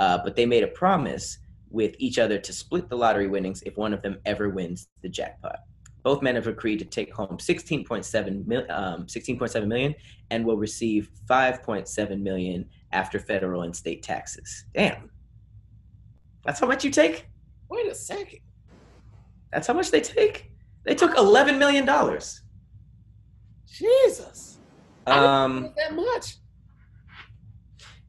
[0.00, 1.36] Uh, but they made a promise
[1.68, 5.08] with each other to split the lottery winnings if one of them ever wins the
[5.10, 5.58] jackpot.
[6.02, 9.94] Both men have agreed to take home 16.7 mil, um, 16.7 million
[10.30, 14.64] and will receive 5.7 million after federal and state taxes.
[14.74, 15.10] Damn.
[16.46, 17.28] That's how much you take?
[17.68, 18.40] Wait a second.
[19.52, 20.50] That's how much they take?
[20.86, 22.40] They took 11 million dollars.
[23.66, 24.60] Jesus.
[25.06, 26.36] Um that much.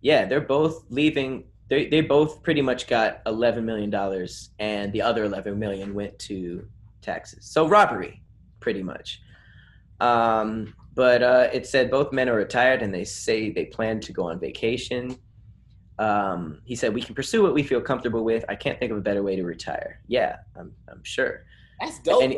[0.02, 5.02] yeah, they're both leaving they they both pretty much got 11 million dollars and the
[5.02, 6.68] other 11 million went to
[7.02, 7.46] taxes.
[7.46, 8.22] So robbery
[8.60, 9.22] pretty much.
[10.02, 14.12] Um but uh, it said both men are retired and they say they plan to
[14.12, 15.18] go on vacation.
[16.00, 18.44] Um, he said, We can pursue what we feel comfortable with.
[18.50, 20.02] I can't think of a better way to retire.
[20.08, 21.46] Yeah, I'm, I'm sure.
[21.80, 22.24] That's dope.
[22.24, 22.36] And-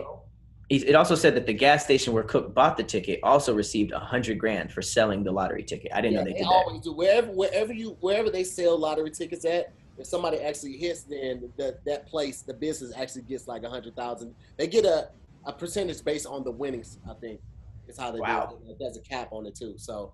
[0.81, 3.99] it also said that the gas station where Cook bought the ticket also received a
[3.99, 5.91] hundred grand for selling the lottery ticket.
[5.93, 6.65] I didn't Yeah, know they they did that.
[6.65, 6.93] always do.
[6.93, 9.67] Wherever, wherever you, wherever they sell lottery tickets at,
[9.97, 13.95] if somebody actually hits, then that that place, the business actually gets like a hundred
[13.95, 14.33] thousand.
[14.57, 15.05] They get a
[15.45, 16.97] a percentage based on the winnings.
[17.07, 17.41] I think
[17.87, 18.47] is how they Wow.
[18.49, 18.77] do it.
[18.79, 19.75] There's a cap on it too.
[19.77, 20.13] So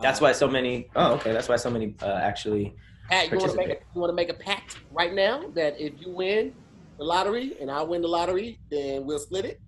[0.00, 0.88] That's um, why so many.
[0.94, 1.32] Oh, okay.
[1.32, 2.74] That's why so many uh, actually.
[3.10, 5.80] Pat, you want to make a, you want to make a pact right now that
[5.80, 6.54] if you win
[6.98, 9.60] the lottery and I win the lottery, then we'll split it.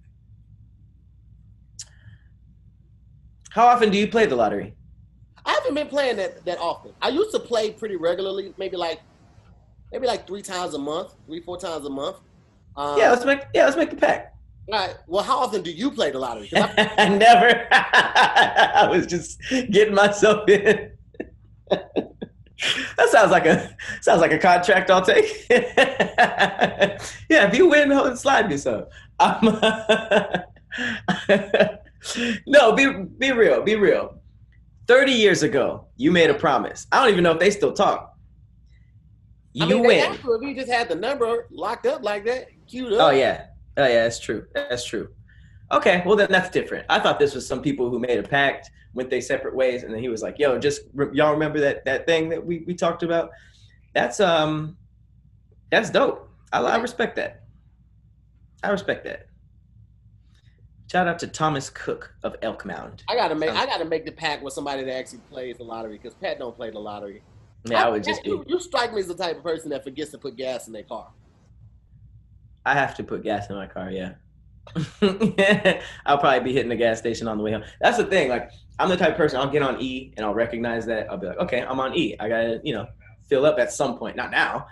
[3.51, 4.75] How often do you play the lottery?
[5.45, 6.93] I haven't been playing that that often.
[7.03, 9.01] I used to play pretty regularly, maybe like
[9.93, 12.17] maybe like three times a month, three four times a month.
[12.77, 13.41] Um, yeah, let's make.
[13.55, 14.37] Yeah, let's make the pact.
[14.73, 14.95] All right.
[15.09, 16.49] Well, how often do you play the lottery?
[16.55, 17.67] I- Never.
[17.73, 19.41] I was just
[19.71, 20.93] getting myself in.
[21.71, 25.47] that sounds like a sounds like a contract I'll take.
[25.51, 26.99] yeah,
[27.49, 28.85] if you win, slide me some.
[32.47, 33.63] No, be be real.
[33.63, 34.21] Be real.
[34.87, 36.87] Thirty years ago, you made a promise.
[36.91, 38.17] I don't even know if they still talk.
[39.53, 40.13] You I mean, win.
[40.13, 43.01] if you just had the number locked up like that, queued up.
[43.01, 43.47] Oh yeah,
[43.77, 44.47] oh yeah, that's true.
[44.55, 45.09] That's true.
[45.73, 46.87] Okay, well then that's different.
[46.89, 49.93] I thought this was some people who made a pact, went their separate ways, and
[49.93, 52.75] then he was like, "Yo, just re- y'all remember that that thing that we we
[52.75, 53.31] talked about?
[53.95, 54.77] That's um,
[55.71, 56.29] that's dope.
[56.53, 57.43] I, I respect that.
[58.63, 59.30] I respect that.
[60.91, 63.05] Shout out to Thomas Cook of Elk Mound.
[63.09, 65.99] I gotta make I gotta make the pack with somebody that actually plays the lottery
[65.99, 67.23] because Pat don't play the lottery.
[67.65, 68.31] Yeah, I would just Pat, be.
[68.31, 70.73] you, you strike me as the type of person that forgets to put gas in
[70.73, 71.13] their car.
[72.67, 73.93] I have to put gas in my car.
[73.93, 74.15] Yeah.
[76.07, 77.63] I'll probably be hitting the gas station on the way home.
[77.81, 78.29] That's the thing.
[78.29, 79.39] Like, I'm the type of person.
[79.39, 81.09] I'll get on E and I'll recognize that.
[81.09, 82.17] I'll be like, okay, I'm on E.
[82.19, 82.89] I gotta, you know,
[83.29, 84.17] fill up at some point.
[84.17, 84.67] Not now,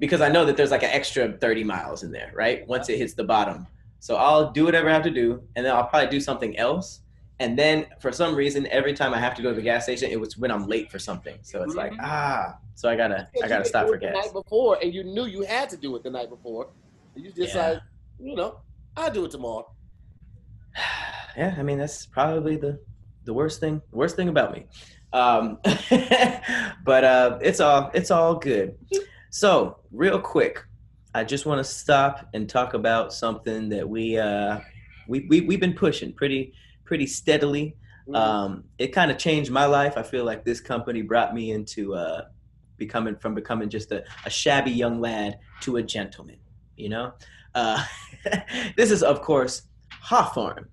[0.00, 2.66] because I know that there's like an extra 30 miles in there, right?
[2.66, 3.68] Once it hits the bottom.
[4.04, 7.00] So I'll do whatever I have to do, and then I'll probably do something else.
[7.40, 10.10] And then for some reason, every time I have to go to the gas station,
[10.10, 11.38] it was when I'm late for something.
[11.40, 12.00] So it's like, Mhm.
[12.02, 15.24] ah, so I gotta, I gotta stop for it The night before, and you knew
[15.24, 16.68] you had to do it the night before.
[17.14, 17.68] You just Yeah.
[17.70, 17.78] like,
[18.18, 18.60] you know,
[18.94, 19.66] I'll do it tomorrow.
[21.38, 22.78] yeah, I mean that's probably the
[23.24, 24.66] the worst thing the worst thing about me.
[25.14, 25.60] Um,
[26.84, 28.76] but uh, it's all it's all good.
[29.30, 30.62] So real quick,
[31.14, 34.58] I just want to stop and talk about something that we uh,
[35.06, 36.52] we, we we've been pushing pretty
[36.84, 37.76] pretty steadily.
[38.08, 38.16] Mhm.
[38.16, 39.96] Um, it kind of changed my life.
[39.96, 42.24] I feel like this company brought me into uh,
[42.76, 46.38] becoming from becoming just a, a shabby young lad to a gentleman.
[46.76, 47.12] You know,
[47.54, 47.84] uh,
[48.76, 50.66] this is of course Hawthorne.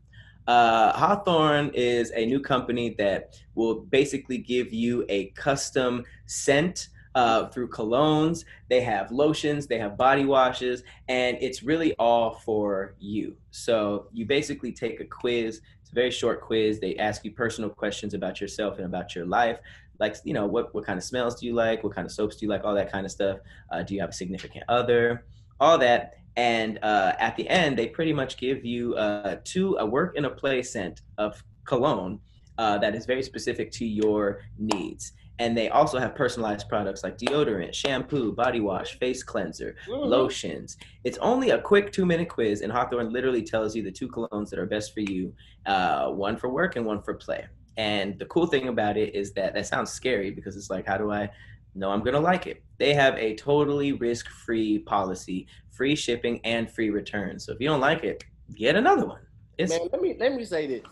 [0.47, 7.47] Uh, Hawthorne is a new company that will basically give you a custom scent uh,
[7.47, 8.45] through colognes.
[8.69, 13.35] They have lotions, they have body washes, and it's really all for you.
[13.51, 15.61] So you basically take a quiz.
[15.81, 16.79] It's a very short quiz.
[16.79, 19.59] They ask you personal questions about yourself and about your life.
[19.99, 21.83] Like, you know, what, what kind of smells do you like?
[21.83, 22.63] What kind of soaps do you like?
[22.63, 23.39] All that kind of stuff.
[23.71, 25.25] Uh, do you have a significant other?
[25.59, 29.85] All that and uh, at the end they pretty much give you uh, two a
[29.85, 32.19] work and a play scent of cologne
[32.57, 37.17] uh, that is very specific to your needs And they also have personalized products like
[37.17, 40.05] deodorant, shampoo, body wash, face cleanser, Mhm.
[40.05, 40.77] lotions.
[41.03, 44.49] It's only a quick two minute quiz, and Hawthorne literally tells you the two colognes
[44.49, 45.33] that are best for you
[45.65, 47.45] uh, one for work and one for play.
[47.77, 50.97] And the cool thing about it is that that sounds scary because it's like, how
[50.97, 51.29] do I
[51.73, 52.63] know I'm going to like it?
[52.77, 57.45] They have a totally risk free policy, free shipping, and free returns.
[57.45, 58.23] So if you don't like it,
[58.55, 59.21] get another one.
[59.57, 60.83] It's man, let me let me say this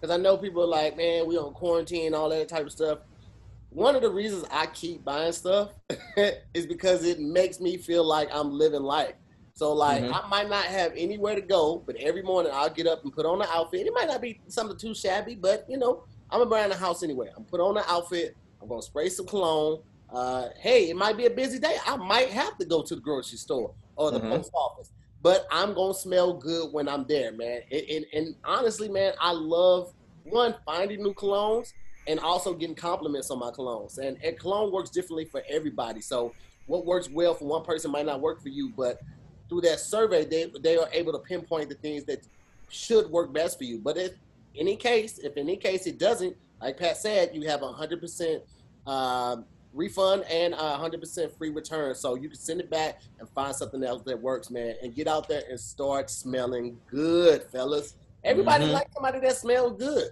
[0.00, 2.98] because I know people are like, man, we on quarantine, all that type of stuff.
[3.70, 5.72] One of the reasons I keep buying stuff
[6.54, 9.14] is because it makes me feel like I'm living life.
[9.54, 10.12] So like Mhm.
[10.12, 13.26] I might not have anywhere to go, but every morning I'll get up and put
[13.26, 13.86] on an outfit.
[13.86, 17.02] It might not be something too shabby, but you know, I'm gonna around the house
[17.02, 17.28] anyway.
[17.36, 18.36] I'm put on an outfit.
[18.62, 19.82] I'm gonna spray some cologne.
[20.08, 21.76] Uh, hey, it might be a busy day.
[21.84, 24.28] I might have to go to the grocery store or the Mhm.
[24.30, 27.62] post office, but I'm gonna smell good when I'm there, man.
[27.70, 29.92] And, and, and honestly, man, I love
[30.22, 31.74] one finding new colognes
[32.08, 33.98] and also getting compliments on my colognes.
[33.98, 36.00] And, and cologne works differently for everybody.
[36.00, 36.32] So
[36.66, 39.00] what works well for one person might not work for you, but
[39.48, 42.26] through that survey, they they are able to pinpoint the things that
[42.68, 43.78] should work best for you.
[43.78, 44.12] But if
[44.56, 48.42] any case, if any case it doesn't, like Pat said, you have a hundred percent
[48.86, 51.94] um, refund and a hundred percent free return.
[51.94, 54.74] So you can send it back and find something else that works, man.
[54.82, 57.94] And get out there and start smelling good, fellas.
[58.24, 58.72] Everybody Mhm.
[58.72, 60.10] likes somebody that smells good.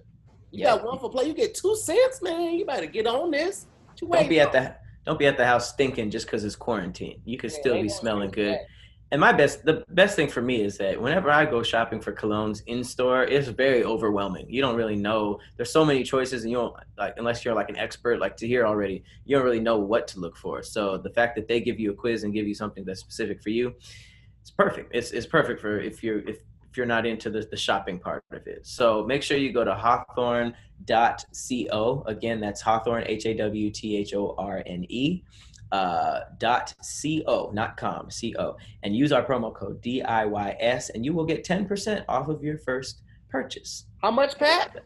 [0.57, 0.77] You Yeah.
[0.77, 2.55] got one for play, you get two cents, man.
[2.55, 3.67] You better get on this.
[4.01, 4.53] You don't be at on?
[4.55, 7.21] the don't be at the house stinking just because it's quarantine.
[7.25, 8.59] You could Man, still be smelling good.
[8.59, 8.67] for
[9.13, 12.13] And my best, the best thing for me is that whenever I go shopping for
[12.13, 14.47] colognes in store, it's very overwhelming.
[14.49, 15.39] You don't really know.
[15.57, 18.49] There's so many choices, and you don't like unless you're like an expert, like to
[18.49, 19.05] hear already.
[19.25, 20.63] You don't really know what to look for.
[20.65, 23.43] So the fact that they give you a quiz and give you something that's specific
[23.43, 23.75] for you,
[24.41, 24.91] it's perfect.
[24.95, 26.39] It's it's perfect for if you're if
[26.77, 28.67] if you're not into the, the shopping part of it.
[28.67, 30.53] So make sure you go to hawthorne.co.
[32.07, 35.23] Again, that's Hawthorne, H A W T H O R N E,
[35.73, 36.75] uh, dot
[37.25, 42.05] co, not com, co, and use our promo code DIYS, and you will get 10%
[42.11, 43.01] off of your first
[43.31, 43.87] purchase.
[44.03, 44.85] How much, Pat?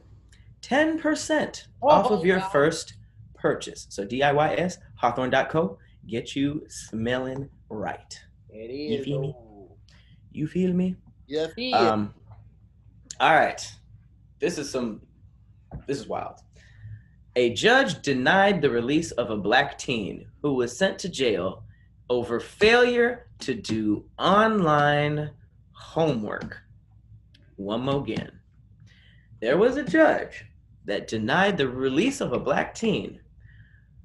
[0.63, 2.49] 10% Oh, off of your wow.
[2.51, 2.95] first
[3.35, 3.89] purchase.
[3.91, 5.77] So DIYS, hawthorne.co,
[6.07, 8.17] get you smelling right.
[8.49, 9.35] It You feel me?
[9.37, 9.77] oh.
[10.31, 10.95] You feel me?
[11.55, 11.75] Feel.
[11.75, 12.15] Um,
[13.21, 13.61] all right.
[14.41, 15.01] This is some.
[15.87, 16.41] This is wild.
[17.37, 21.63] A judge denied the release of a black teen who was sent to jail
[22.09, 25.31] over failure to do online
[25.73, 26.59] homework.
[27.57, 28.33] One more again.
[29.41, 30.45] There was a judge
[30.87, 33.21] that denied the release of a black teen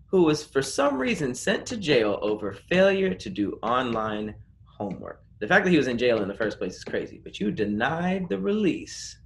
[0.05, 5.24] who was for some reason sent to jail over failure to do online homework.
[5.39, 7.51] The fact that he was in jail in the first place is crazy, but you
[7.51, 9.17] denied the release.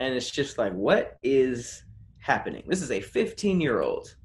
[0.00, 1.84] And it's just like, what is
[2.18, 2.64] happening?
[2.66, 4.16] This is a 15 year old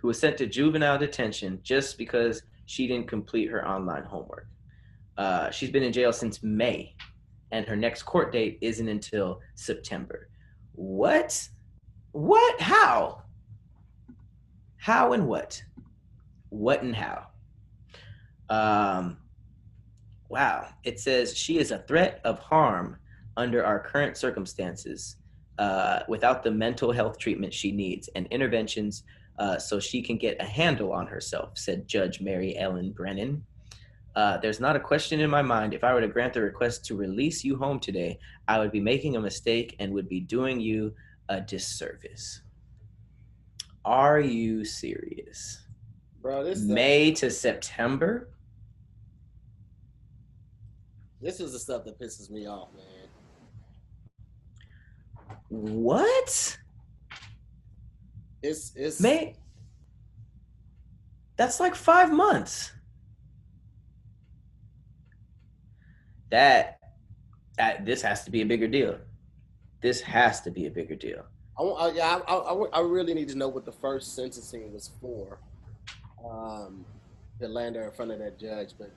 [0.00, 4.46] who was sent to juvenile detention just because she didn't complete her online homework.
[5.16, 6.94] Uh, she's been in jail since May,
[7.50, 10.28] and her next court date isn't until September.
[10.72, 11.48] What?
[12.12, 12.60] What?
[12.60, 13.22] How?
[14.76, 15.60] How and what?
[16.50, 17.26] What and how?
[18.48, 19.16] Um,
[20.28, 20.68] wow.
[20.84, 22.96] It says she is a threat of harm
[23.36, 25.16] under our current circumstances
[25.58, 29.04] uh, without the mental health treatment she needs and interventions
[29.38, 33.44] uh, so she can get a handle on herself, said Judge Mary Ellen Brennan.
[34.16, 35.74] Uh, there's not a question in my mind.
[35.74, 38.18] If I were to grant the request to release you home today,
[38.48, 40.94] I would be making a mistake and would be doing you
[41.28, 42.42] a disservice.
[43.84, 45.68] Are you serious?
[46.20, 48.28] bro, this is May to September?
[51.20, 53.08] This is the stuff that pisses me off, man.
[55.48, 56.58] What?
[58.42, 59.36] It's it's May?
[61.36, 62.72] That's like five months.
[66.30, 66.78] That,
[67.56, 68.98] that this has to be a bigger deal.
[69.80, 71.24] This has to be a bigger deal.
[71.58, 74.72] I, want- I, yeah, I, I, I really need to know what the first sentencing
[74.72, 75.38] was for.
[76.28, 76.84] Um,
[77.40, 78.90] to land her in front of that judge, but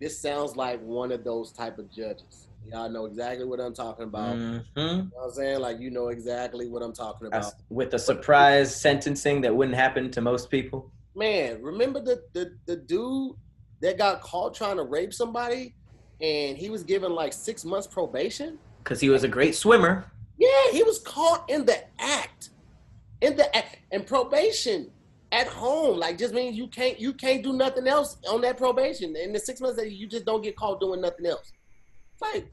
[0.00, 2.48] this sounds like one of those type of judges.
[2.70, 4.36] Y'all know exactly what I'm talking about.
[4.36, 4.76] You Mhm.
[4.76, 5.60] know what I'm saying?
[5.60, 7.52] Like you know exactly what I'm talking about.
[7.70, 10.90] With a surprise sentencing that wouldn't happen to most people.
[11.14, 13.36] Man, remember the, the the dude
[13.80, 15.74] that got caught trying to rape somebody,
[16.20, 18.58] and he was given like six months probation.
[18.82, 20.10] Because he was a great swimmer.
[20.38, 22.50] Yeah, he was caught in the act,
[23.20, 24.90] in the act, and probation
[25.32, 25.98] at home.
[25.98, 29.16] Like just means you can't you can't do nothing else on that probation.
[29.16, 31.52] In the six months that you just don't get caught doing nothing else.
[32.20, 32.50] Like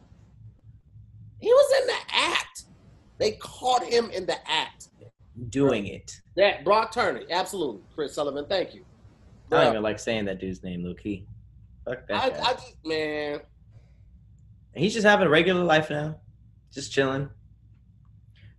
[1.40, 2.64] he was in the act.
[3.18, 4.90] They caught him in the act.
[5.50, 6.20] doing it.
[6.36, 7.82] That Brock Turner, absolutely.
[7.96, 8.84] Chris Sullivan, thank you.
[9.52, 11.28] I don't even like saying that dude's name, low key.
[11.86, 12.40] Fuck that I, guy.
[12.40, 13.40] I just man,
[14.76, 16.16] He's just having a regular life now,
[16.74, 17.30] just chilling.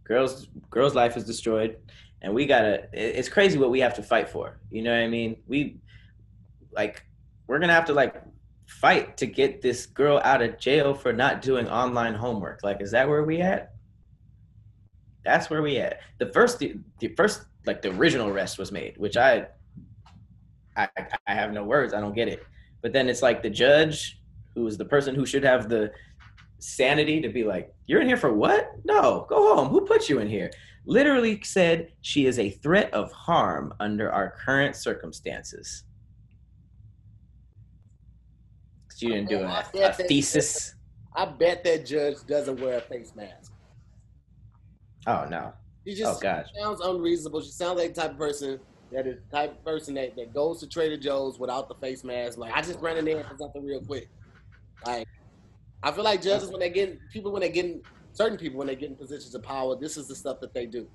[0.05, 1.77] Girls, girls' life is destroyed,
[2.25, 4.59] and we gotta it's crazy what we have to fight for.
[4.71, 5.37] You know what I mean?
[5.47, 5.77] We,
[6.73, 7.05] like,
[7.47, 8.17] we're gonna have to like
[8.67, 12.61] fight to get this girl out of jail for not doing online homework.
[12.65, 13.75] Like, is that where we at?
[15.23, 16.01] That's where we at.
[16.19, 19.47] The first, the, the first, like the original arrest was made, which I,
[20.77, 20.89] I,
[21.27, 21.93] I have no words.
[21.93, 22.47] I don't get it.
[22.81, 24.19] But then it's like the judge,
[24.55, 25.93] who is the person who should have the
[26.65, 28.71] sanity to be like, "You're in here for what?
[28.85, 29.69] No, go home.
[29.69, 30.51] Who put you in here?"
[30.87, 35.85] Literally said she is a threat of harm under our current circumstances.
[38.97, 40.75] She didn't do a, a thesis.
[41.17, 43.53] I bet that judge doesn't wear a face mask.
[45.07, 45.53] Oh no.
[45.87, 46.47] She just Oh just gosh.
[46.59, 47.41] sounds unreasonable.
[47.43, 48.61] She sounds like the type of person
[48.93, 52.05] that is the type of person that, that goes to Trader Joe's without the face
[52.05, 52.39] mask.
[52.39, 54.09] Like I just ran in there for something real quick.
[54.87, 55.07] Like
[55.85, 57.83] I feel like judges when they get people when they get in
[58.13, 60.65] certain people when they get in positions of power, this is the stuff that they
[60.65, 60.89] do.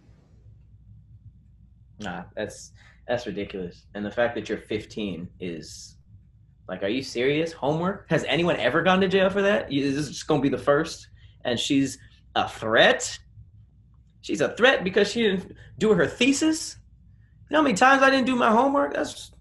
[2.00, 2.72] Nah, that's
[3.08, 3.86] that's ridiculous.
[3.94, 5.98] And the fact that you're 15 is
[6.68, 7.52] like, are you serious?
[7.52, 8.10] Homework?
[8.10, 9.72] Has anyone ever gone to jail for that?
[9.72, 11.08] Is this just gonna be the first?
[11.46, 12.00] And she's
[12.36, 13.20] a threat.
[14.22, 16.78] She's a threat because she didn't do her thesis.
[17.50, 18.96] You know how many times I didn't do my homework?
[18.96, 19.32] That's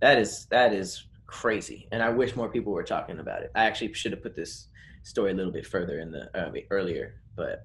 [0.00, 1.86] that is that is crazy.
[1.92, 3.52] And I wish more people were talking about it.
[3.54, 4.66] I actually should have put this
[5.04, 7.64] story a little bit further in the uh, earlier, but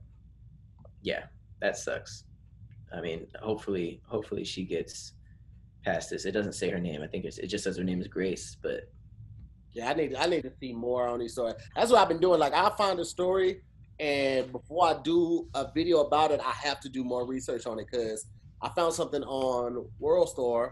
[1.01, 1.23] yeah,
[1.61, 2.23] that sucks.
[2.95, 5.13] I mean, hopefully, hopefully she gets
[5.83, 6.25] past this.
[6.25, 7.01] It doesn't say her name.
[7.01, 8.55] I think it's, it just says her name is Grace.
[8.61, 8.89] But
[9.73, 11.55] Yeah, I need I need to see more on these stories.
[11.75, 12.39] That's what I've been doing.
[12.39, 13.61] Like I find a story,
[13.99, 17.79] and before I do a video about it, I have to do more research on
[17.79, 18.25] it because
[18.61, 20.71] I found something on WorldStar,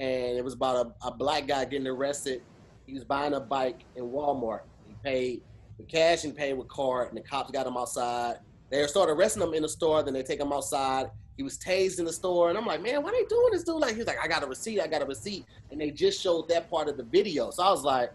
[0.00, 2.42] and it was about a, a black guy getting arrested.
[2.86, 4.62] He was buying a bike in Walmart.
[4.88, 5.42] He paid
[5.78, 8.38] with cash and paid with card, and the cops got him outside.
[8.70, 10.02] They started arresting him in the store.
[10.02, 11.10] Then they take him outside.
[11.36, 13.62] He was tased in the store, and I'm like, man, why are they doing this
[13.62, 13.76] dude?
[13.76, 14.80] Like, he's like, I got a receipt.
[14.80, 17.50] I got a receipt, and they just showed that part of the video.
[17.50, 18.10] So I was like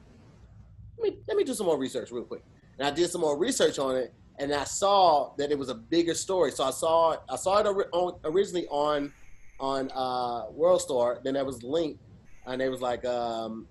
[0.97, 2.43] let me, let me do some more research real quick.
[2.77, 5.75] And I did some more research on it, and I saw that it was a
[5.75, 6.51] bigger story.
[6.51, 9.13] So I saw I saw it originally on
[9.59, 11.23] on uh, WorldStar.
[11.23, 12.01] Then there was linked,
[12.45, 13.67] and it was like um,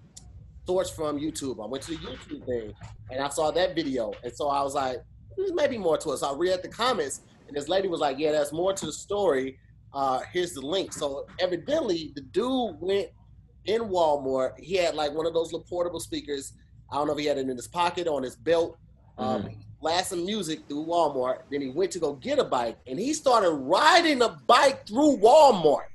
[0.67, 1.63] source from YouTube.
[1.63, 2.73] I went to the YouTube thing,
[3.11, 4.99] and I saw that video, and so I was like,
[5.37, 6.19] there's maybe more to it.
[6.19, 8.93] So I read the comments, and this lady was like, yeah, there's more to the
[8.93, 9.59] story.
[9.93, 10.93] Uh, here's the link.
[10.93, 13.09] So evidently, the dude went
[13.67, 14.59] in Walmart.
[14.59, 16.53] He had like one of those little portable speakers.
[16.91, 18.77] I don't know if he had it in his pocket or on his belt.
[19.17, 19.49] Um,
[19.85, 21.41] blasting music through Walmart.
[21.51, 25.19] Then he went to go get a bike, and he started riding a bike through
[25.19, 25.89] Walmart.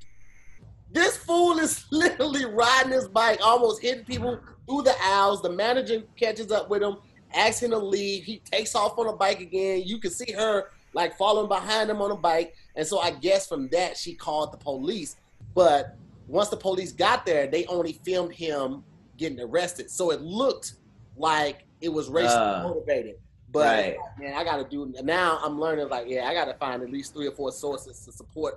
[0.92, 4.38] This fool is literally riding his bike, almost hitting people
[4.68, 5.42] through the aisles.
[5.42, 6.98] The manager catches up with him,
[7.34, 8.22] asks him to leave.
[8.22, 9.82] He takes off on a bike again.
[9.84, 12.54] You can see her like following behind him on a bike.
[12.76, 15.16] And so I guess from that she called the police.
[15.52, 15.96] But
[16.28, 18.84] once the police got there, they only filmed him
[19.16, 19.90] getting arrested.
[19.90, 20.74] So it looked
[21.16, 22.62] like it was racially Ah.
[22.62, 23.16] motivated.
[23.52, 23.96] But Right.
[24.18, 25.38] man, I gotta do now.
[25.42, 28.54] I'm learning like, yeah, I gotta find at least three or four sources to support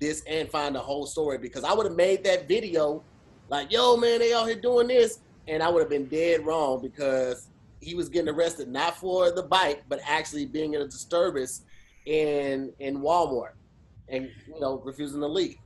[0.00, 3.04] this and find the whole story because I would have made that video
[3.48, 6.82] like, yo, man, they out here doing this, and I would have been dead wrong
[6.82, 7.48] because
[7.80, 11.62] he was getting arrested not for the bike, but actually being in a disturbance
[12.06, 13.52] in in Walmart
[14.08, 15.56] and you know refusing to leave.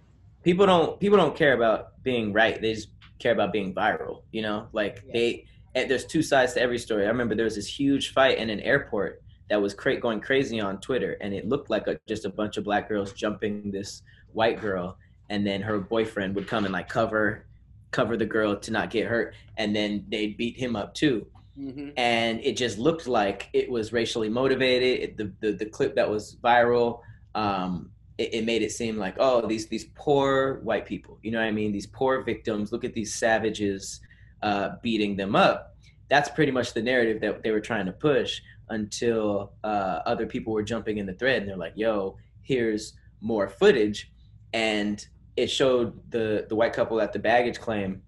[0.44, 2.60] people don't people don't care about being right.
[2.60, 2.88] They just
[3.18, 4.22] care about being viral.
[4.30, 5.12] You know, like Yeah.
[5.14, 5.46] they.
[5.74, 7.04] And there's two sides to every story.
[7.04, 10.60] I remember there was this huge fight in an airport that was cra- going crazy
[10.60, 14.02] on Twitter, and it looked like a, just a bunch of black girls jumping this
[14.32, 14.96] white girl,
[15.30, 17.46] and then her boyfriend would come and like cover
[17.90, 21.26] cover the girl to not get hurt, and then they'd beat him up too.
[21.58, 21.90] Mm-hmm.
[21.98, 25.00] and it just looked like it was racially motivated.
[25.00, 27.00] It, the, the the clip that was viral,
[27.34, 31.40] um, it, it made it seem like oh these these poor white people, you know
[31.40, 31.70] what I mean?
[31.70, 32.72] These poor victims.
[32.72, 34.00] Look at these savages
[34.42, 35.76] uh, beating them up.
[36.08, 40.52] That's pretty much the narrative that they were trying to push until uh, other people
[40.52, 44.10] were jumping in the thread and they're like, yo, here's more footage,
[44.52, 48.02] and it showed the the white couple at the baggage claim,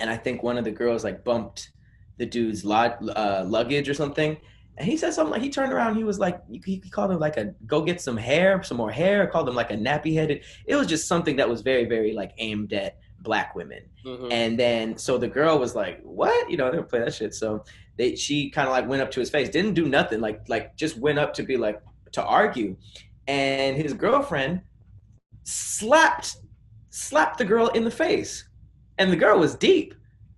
[0.00, 1.70] and I think one of the girls like bumped
[2.18, 4.36] the dude's log, uh, luggage or something.
[4.76, 5.96] And he said something like he turned around.
[5.96, 8.90] He was like he, he called him like a go get some hair, some more
[8.90, 9.26] hair.
[9.26, 10.42] Called him like a nappy headed.
[10.66, 13.82] It was just something that was very very like aimed at black women.
[14.06, 14.28] Mm-hmm.
[14.30, 16.48] And then so the girl was like, "What?
[16.50, 17.64] You know, they don't play that shit." So
[17.98, 20.76] they she kind of like went up to his face, didn't do nothing, like like
[20.76, 21.80] just went up to be like
[22.12, 22.76] to argue.
[23.26, 24.60] And his girlfriend
[25.42, 26.36] slapped
[26.90, 28.48] slapped the girl in the face,
[28.98, 29.94] and the girl was deep.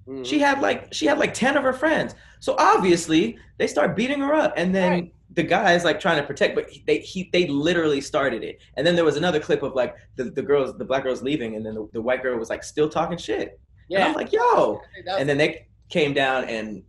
[0.08, 0.24] Mhm.
[0.24, 2.14] She had like she had like ten of her friends.
[2.40, 5.12] So obviously they start beating her up, and then Right.
[5.36, 8.58] The guy's like trying to protect, but they he they literally started it.
[8.76, 11.56] And then there was another clip of like the, the girls, the black girls leaving,
[11.56, 13.60] and then the, the white girl was like still talking shit.
[13.90, 14.80] And I'm like, yo.
[15.06, 16.82] And then they came down and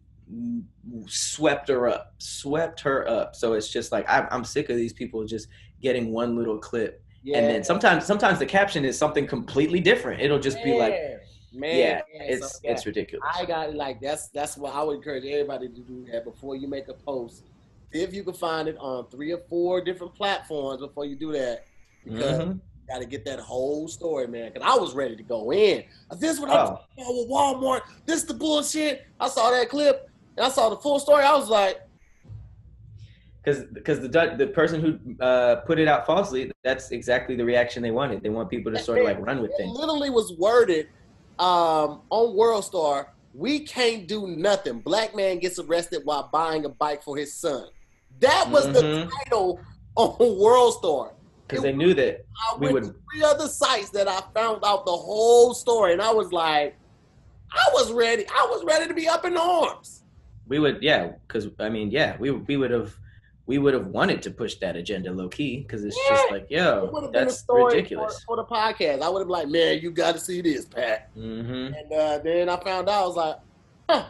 [1.07, 3.35] swept her up, swept her up.
[3.35, 5.49] So it's just like I'm, I'm sick of these people just
[5.81, 7.37] getting one little clip, yeah.
[7.37, 10.21] and then sometimes sometimes the caption is something completely different.
[10.21, 10.93] It'll just be like,
[11.53, 12.71] man, yeah, man, it's so, yeah.
[12.71, 13.27] it's ridiculous.
[13.37, 16.69] I got like that's that's what I would encourage everybody to do that before you
[16.69, 17.43] make a post.
[17.93, 21.31] See if you can find it on three or four different platforms before you do
[21.31, 21.65] that.
[22.03, 22.53] Because Mhm.
[22.55, 24.51] you gotta get that whole story, man.
[24.51, 25.83] Cause I was ready to go in.
[26.17, 26.69] This is what I'm Oh.
[26.69, 27.81] talking about with Walmart.
[28.05, 29.05] This is the bullshit.
[29.19, 31.23] I saw that clip and I saw the full story.
[31.23, 31.81] I was like,
[33.43, 37.81] because because the the person who uh, put it out falsely, that's exactly the reaction
[37.81, 38.21] they wanted.
[38.21, 39.77] They want people to sort of like run with it things.
[39.77, 40.87] literally was worded
[41.39, 43.07] um, on WorldStar.
[43.33, 44.79] We can't do nothing.
[44.79, 47.67] Black man gets arrested while buying a bike for his son.
[48.19, 49.09] That was the Mhm.
[49.23, 49.59] title
[49.95, 51.13] on WorldStar.
[51.47, 54.63] Because they knew that I We went would- to three other sites that I found
[54.65, 56.75] out the whole story, and I was like,
[57.51, 58.25] I was ready.
[58.29, 60.03] I was ready to be up in arms.
[60.49, 61.11] we would, yeah.
[61.27, 62.95] Because I mean, yeah, we we would have
[63.45, 66.89] we would have wanted to push that agenda low key because it's just like, yo,
[66.91, 68.21] would have been a that's story ridiculous.
[68.25, 69.01] For, for the podcast.
[69.01, 71.09] I would have been like, man, you got to see this, Pat.
[71.13, 73.35] hmm And uh, then I found out, I was like,
[73.89, 74.05] huh,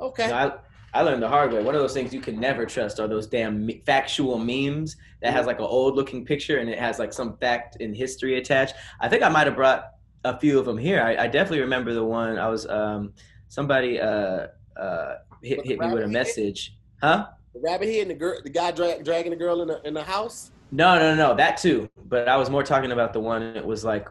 [0.00, 0.30] okay.
[0.30, 0.52] I,
[0.94, 1.62] I learned the hard way.
[1.62, 5.32] One of those things you can never trust are those damn me- factual memes that
[5.32, 8.74] has like an old looking picture and it has like some fact in history attached.
[9.00, 9.86] I think I might have brought
[10.24, 11.00] a few of them here.
[11.00, 13.14] I, I definitely remember the one I was um
[13.48, 16.76] somebody uh uh hit, hit me with a message.
[17.00, 17.28] Huh?
[17.54, 19.94] The rabbit head and the girl, the guy dra- dragging the girl in the in
[19.94, 20.50] the house.
[20.70, 21.88] No, no, no, that too.
[22.06, 23.42] But I was more talking about the one.
[23.42, 24.08] It was like,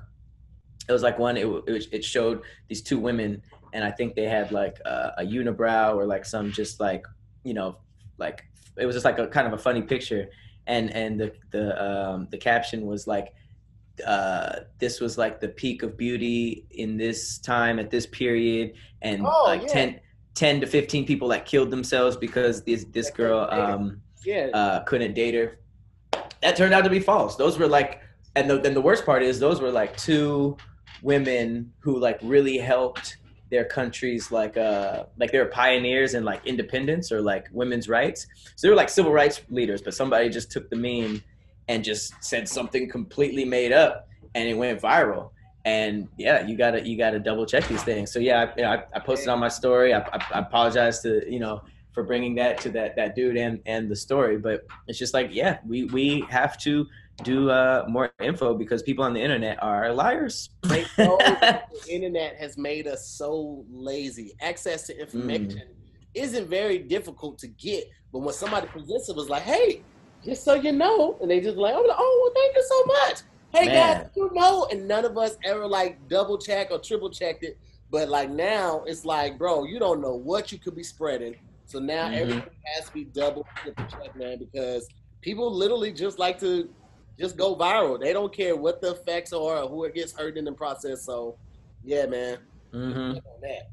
[0.88, 1.38] it was like one.
[1.38, 3.42] It it, it showed these two women,
[3.74, 7.06] and I think they had like a, a unibrow or like some just like
[7.44, 7.78] you know,
[8.18, 8.44] like
[8.78, 10.30] it was just like a kind of a funny picture,
[10.68, 13.34] and and the the um the caption was like,
[14.06, 19.26] uh, this was like the peak of beauty in this time at this period, and
[19.26, 19.68] Oh, like yeah.
[19.68, 20.00] 10,
[20.36, 23.74] 10 to fifteen people that killed themselves because this this girl couldn't date her.
[23.74, 24.48] um Yeah.
[24.54, 25.60] uh, couldn't date her.
[26.42, 27.36] That turned out to be false.
[27.36, 28.02] Those were like,
[28.36, 30.58] and then the worst part is those were like two
[31.04, 33.18] women who like really helped
[33.52, 38.26] their countries like uh like they were pioneers in like independence or like women's rights.
[38.56, 41.22] So they were like civil rights leaders, but somebody just took the meme
[41.68, 45.32] and just said something completely made up and it went viral.
[45.66, 48.12] And yeah, you gotta you gotta double check these things.
[48.12, 49.94] So yeah, I, I, I posted on my story.
[49.94, 53.60] I, I, I apologize to you know for bringing that to that that dude and
[53.66, 56.88] and the story but it's just like yeah we we have to
[57.24, 61.18] do uh more info because people on the internet are liars They know
[61.72, 64.34] the internet has made us so lazy.
[64.42, 65.68] Access to information
[66.14, 69.84] isn't very difficult to get, but when somebody presents it, was like, "Hey,
[70.24, 73.18] just so you know," and they just like, "Oh, oh well, thank you so much."
[73.54, 73.98] Hey Man.
[73.98, 77.58] guys, you know, and none of us ever like double check or triple checked it.
[77.90, 81.36] But like now, it's like, bro, you don't know what you could be spreading.
[81.66, 82.14] So now Mhm.
[82.14, 82.44] everything
[82.76, 84.88] has to be double triple check, man, because
[85.22, 86.70] people literally just like to
[87.22, 88.00] just go viral.
[88.00, 91.06] They don't care what the effects are or who it gets hurt in the process.
[91.06, 91.38] So,
[91.84, 92.40] yeah, man.
[92.74, 93.18] Mm-hmm.
[93.42, 93.70] That.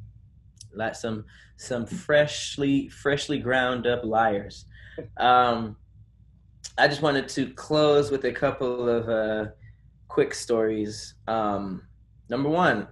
[0.74, 1.24] like some
[1.56, 4.64] some freshly freshly ground up liars
[5.18, 5.76] um
[6.76, 9.50] i just wanted to close with a couple of uh
[10.08, 11.82] quick stories um
[12.28, 12.88] number one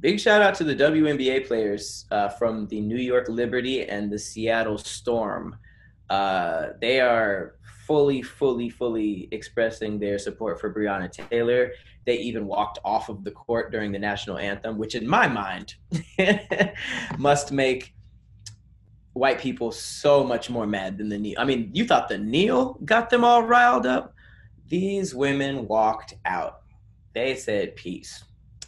[0.00, 4.18] big shout out to the WNBA players uh, from the New York Liberty and the
[4.18, 5.56] Seattle Storm.
[6.10, 7.56] Uh, they are
[7.86, 11.72] fully, fully, fully expressing their support for Breonna Taylor.
[12.06, 15.74] They even walked off of the court during the national anthem, which, in my mind,
[17.18, 17.94] must make
[19.12, 21.38] white people so much more mad than the kneel.
[21.38, 24.14] I mean, you thought the kneel got them all riled up.
[24.68, 26.62] These women walked out.
[27.14, 28.24] They said peace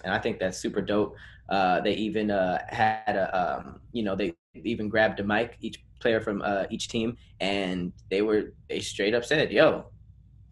[0.07, 1.17] and I think that's super dope.
[1.49, 5.85] Uh, they even uh, had a, um, you know, they even grabbed a mic, each
[6.01, 9.87] player from uh, each team, and they were they straight up said, "Yo,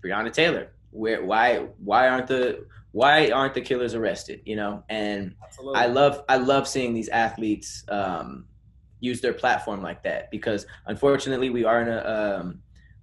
[0.05, 5.35] Breonna Taylor, where, why, why aren't the, why aren't the killers arrested?" You know, and
[5.43, 5.81] Absolutely.
[5.81, 8.47] I love I love seeing these athletes um,
[9.01, 12.61] use their platform like that because unfortunately we are in a, um,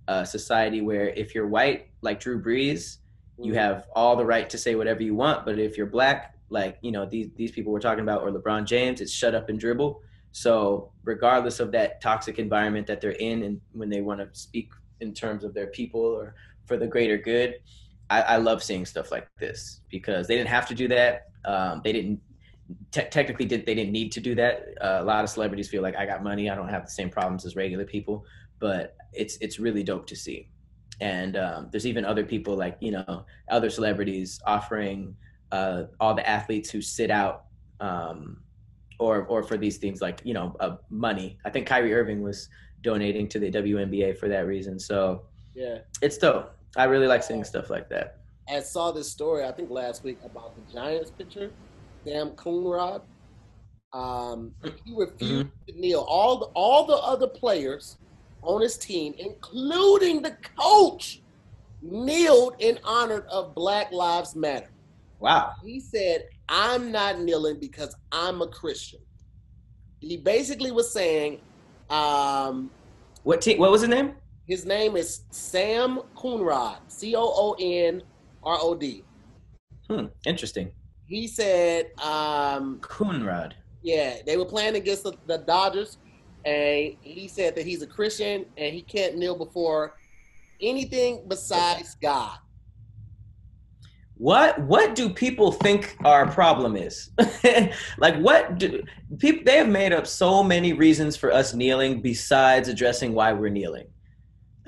[0.07, 2.97] a society where if you're white like Drew Brees,
[3.37, 5.45] you have all the right to say whatever you want.
[5.45, 8.65] But if you're black, like you know these these people we're talking about, or LeBron
[8.65, 10.01] James, it's shut up and dribble.
[10.31, 14.71] So regardless of that toxic environment that they're in, and when they want to speak
[14.99, 17.55] in terms of their people or for the greater good,
[18.09, 21.29] I, I love seeing stuff like this because they didn't have to do that.
[21.45, 22.19] Um, they didn't
[22.91, 24.67] te- technically did they didn't need to do that.
[24.81, 27.09] Uh, a lot of celebrities feel like I got money, I don't have the same
[27.09, 28.25] problems as regular people,
[28.59, 30.49] but it's it's really dope to see.
[30.99, 35.15] And um, there's even other people like you know other celebrities offering
[35.51, 37.45] uh, all the athletes who sit out
[37.79, 38.40] um,
[39.01, 41.37] or or for these things like you know uh, money.
[41.43, 42.47] I think Kyrie Irving was
[42.83, 44.79] donating to the WNBA for that reason.
[44.79, 45.23] So
[45.55, 45.79] Yeah.
[46.01, 46.55] it's dope.
[46.77, 48.17] I really like seeing stuff like that.
[48.49, 51.51] I saw this story I think last week about the Giants pitcher,
[52.05, 53.01] Sam Coonrod.
[53.93, 54.53] Um,
[54.85, 56.05] he refused to kneel.
[56.07, 57.97] All the all the other players
[58.43, 61.21] on his team, including the coach,
[61.81, 64.69] kneeled in honor of Black Lives Matter.
[65.19, 65.53] Wow.
[65.63, 68.99] He said, "I'm not kneeling because I'm a Christian."
[69.99, 71.41] He basically was saying,
[71.89, 72.71] um,
[73.23, 73.59] What team?
[73.59, 74.13] What was his name?
[74.47, 78.01] his name is Sam Coonrod, C O O N
[78.43, 79.03] R O D.
[79.87, 80.07] Hmm.
[80.25, 80.71] Interesting.
[81.05, 83.53] He said, um, Coonrod.
[83.83, 85.97] yeah, they were playing against the, the Dodgers,
[86.45, 89.97] and he said that he's a Christian and he can't kneel before
[90.61, 92.37] anything besides God.
[94.21, 97.09] What what do people think our problem is?
[97.97, 98.83] like what do
[99.17, 103.49] people they have made up so many reasons for us kneeling besides addressing why we're
[103.49, 103.87] kneeling.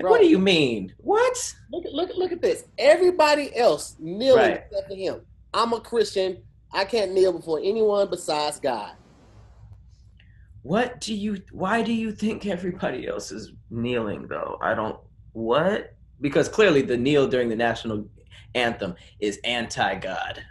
[0.00, 0.92] Like, what do you mean?
[0.98, 1.54] What?
[1.70, 2.64] Look, at look, at- look at this.
[2.78, 4.64] Everybody else kneeling Right.
[4.66, 5.20] except for him.
[5.54, 6.38] I'm a Christian.
[6.72, 8.90] I can't kneel before anyone besides God.
[10.62, 14.58] What do you why do you think everybody else is kneeling though?
[14.60, 14.98] I don't
[15.30, 15.94] what?
[16.20, 18.08] Because clearly the kneel during the national
[18.54, 20.42] anthem is anti-God.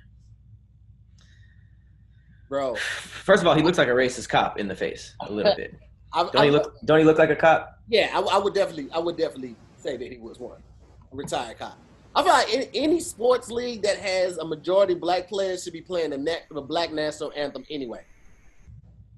[2.50, 5.56] Bro, First of all, he looks like a racist cop in the face a little
[5.56, 5.74] bit.
[6.14, 7.80] I, Don't he look don't he look like a cop?
[7.88, 10.62] Yeah, I, I would definitely, I would definitely say that he was one,
[11.12, 11.78] a retired cop.
[12.16, 15.82] I feel like any, any sports league that has a majority black players should be
[15.82, 18.06] playing the, na- the black national anthem anyway.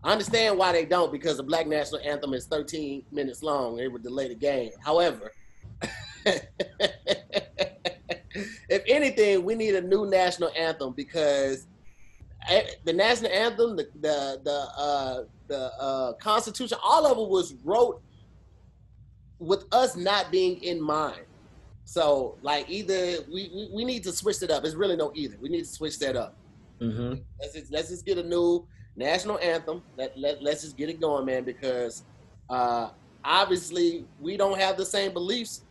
[0.02, 3.80] I understand why they don't because the black national anthem is 13 minutes long.
[3.80, 4.72] It would delay the game.
[4.82, 5.34] However,
[8.70, 11.68] if anything, we need a new national anthem because
[12.50, 17.54] eh, the national anthem, the the the uh, the uh, Constitution, all of it was
[17.64, 18.02] wrote
[19.40, 21.22] with us not being in mind.
[21.84, 24.66] So, like, either we, we, we need to switch it up.
[24.66, 25.38] It's really no either.
[25.40, 26.36] We need to switch that up.
[26.82, 27.22] Mm-hmm.
[27.40, 29.84] Let's just, let's just get a new national anthem.
[29.96, 32.04] Let, let, let's just get it going, man, because
[32.50, 32.90] uh,
[33.24, 35.62] obviously we don't have the same beliefs,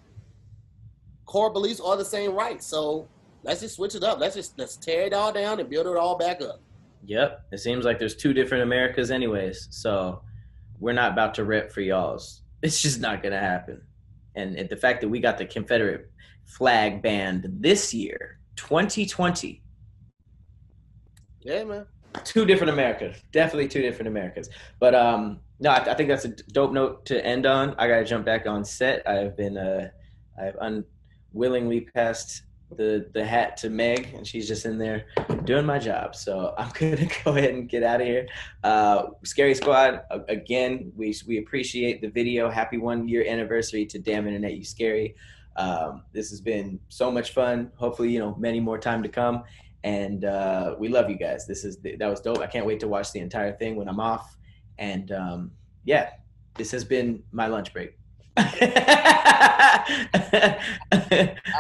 [1.26, 2.66] core beliefs, are the same rights.
[2.66, 3.08] So,
[3.42, 4.18] let's just switch it up.
[4.20, 6.60] Let's just let's tear it all down and build it all back up.
[7.06, 7.44] Yep.
[7.52, 9.68] It seems like there's two different Americas anyways.
[9.70, 10.22] So
[10.80, 12.40] we're not about to rep for y'all's.
[12.62, 13.82] It's just not gonna happen.
[14.34, 16.10] And it- the fact that we got the Confederate
[16.46, 19.62] flag banned this year, 2020,
[21.42, 21.86] Yeah, man.
[22.24, 23.16] two different Americas.
[23.32, 24.48] Definitely two different Americas.
[24.80, 27.74] But um, no, I, I think that's a dope note to end on.
[27.78, 29.06] I gotta jump back on set.
[29.06, 29.90] I've been uh,
[30.40, 30.56] I've
[31.35, 32.43] unwillingly passed
[32.76, 35.07] the the hat to Meg, and she's just in there
[35.45, 36.16] doing my job.
[36.16, 38.26] So I'm gonna go ahead and get out of here.
[38.62, 42.51] Uh, Scary Squad, again, we we appreciate the video.
[42.51, 45.14] Happy one year anniversary to Damn Internet, you scary.
[45.57, 47.70] Um, this has been so much fun.
[47.76, 49.45] Hopefully, you know, many more time to come.
[49.85, 51.47] And uh, we love you guys.
[51.47, 52.39] This is that was dope.
[52.39, 54.37] I can't wait to watch the entire thing when I'm off.
[54.78, 55.53] And um,
[55.85, 56.11] yeah,
[56.57, 57.99] this has been my lunch break.
[58.37, 59.76] I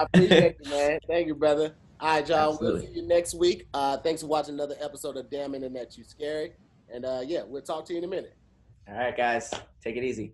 [0.00, 0.98] appreciate you, man.
[1.06, 1.74] Thank you, brother.
[2.00, 2.58] All right, y'all.
[2.60, 3.68] We'll see you next week.
[3.72, 6.52] Uh, thanks for watching another episode of Damn Internet You Scary.
[6.92, 8.36] And uh, yeah, we'll talk to you in a minute.
[8.88, 9.52] All right, guys,
[9.82, 10.32] take it easy.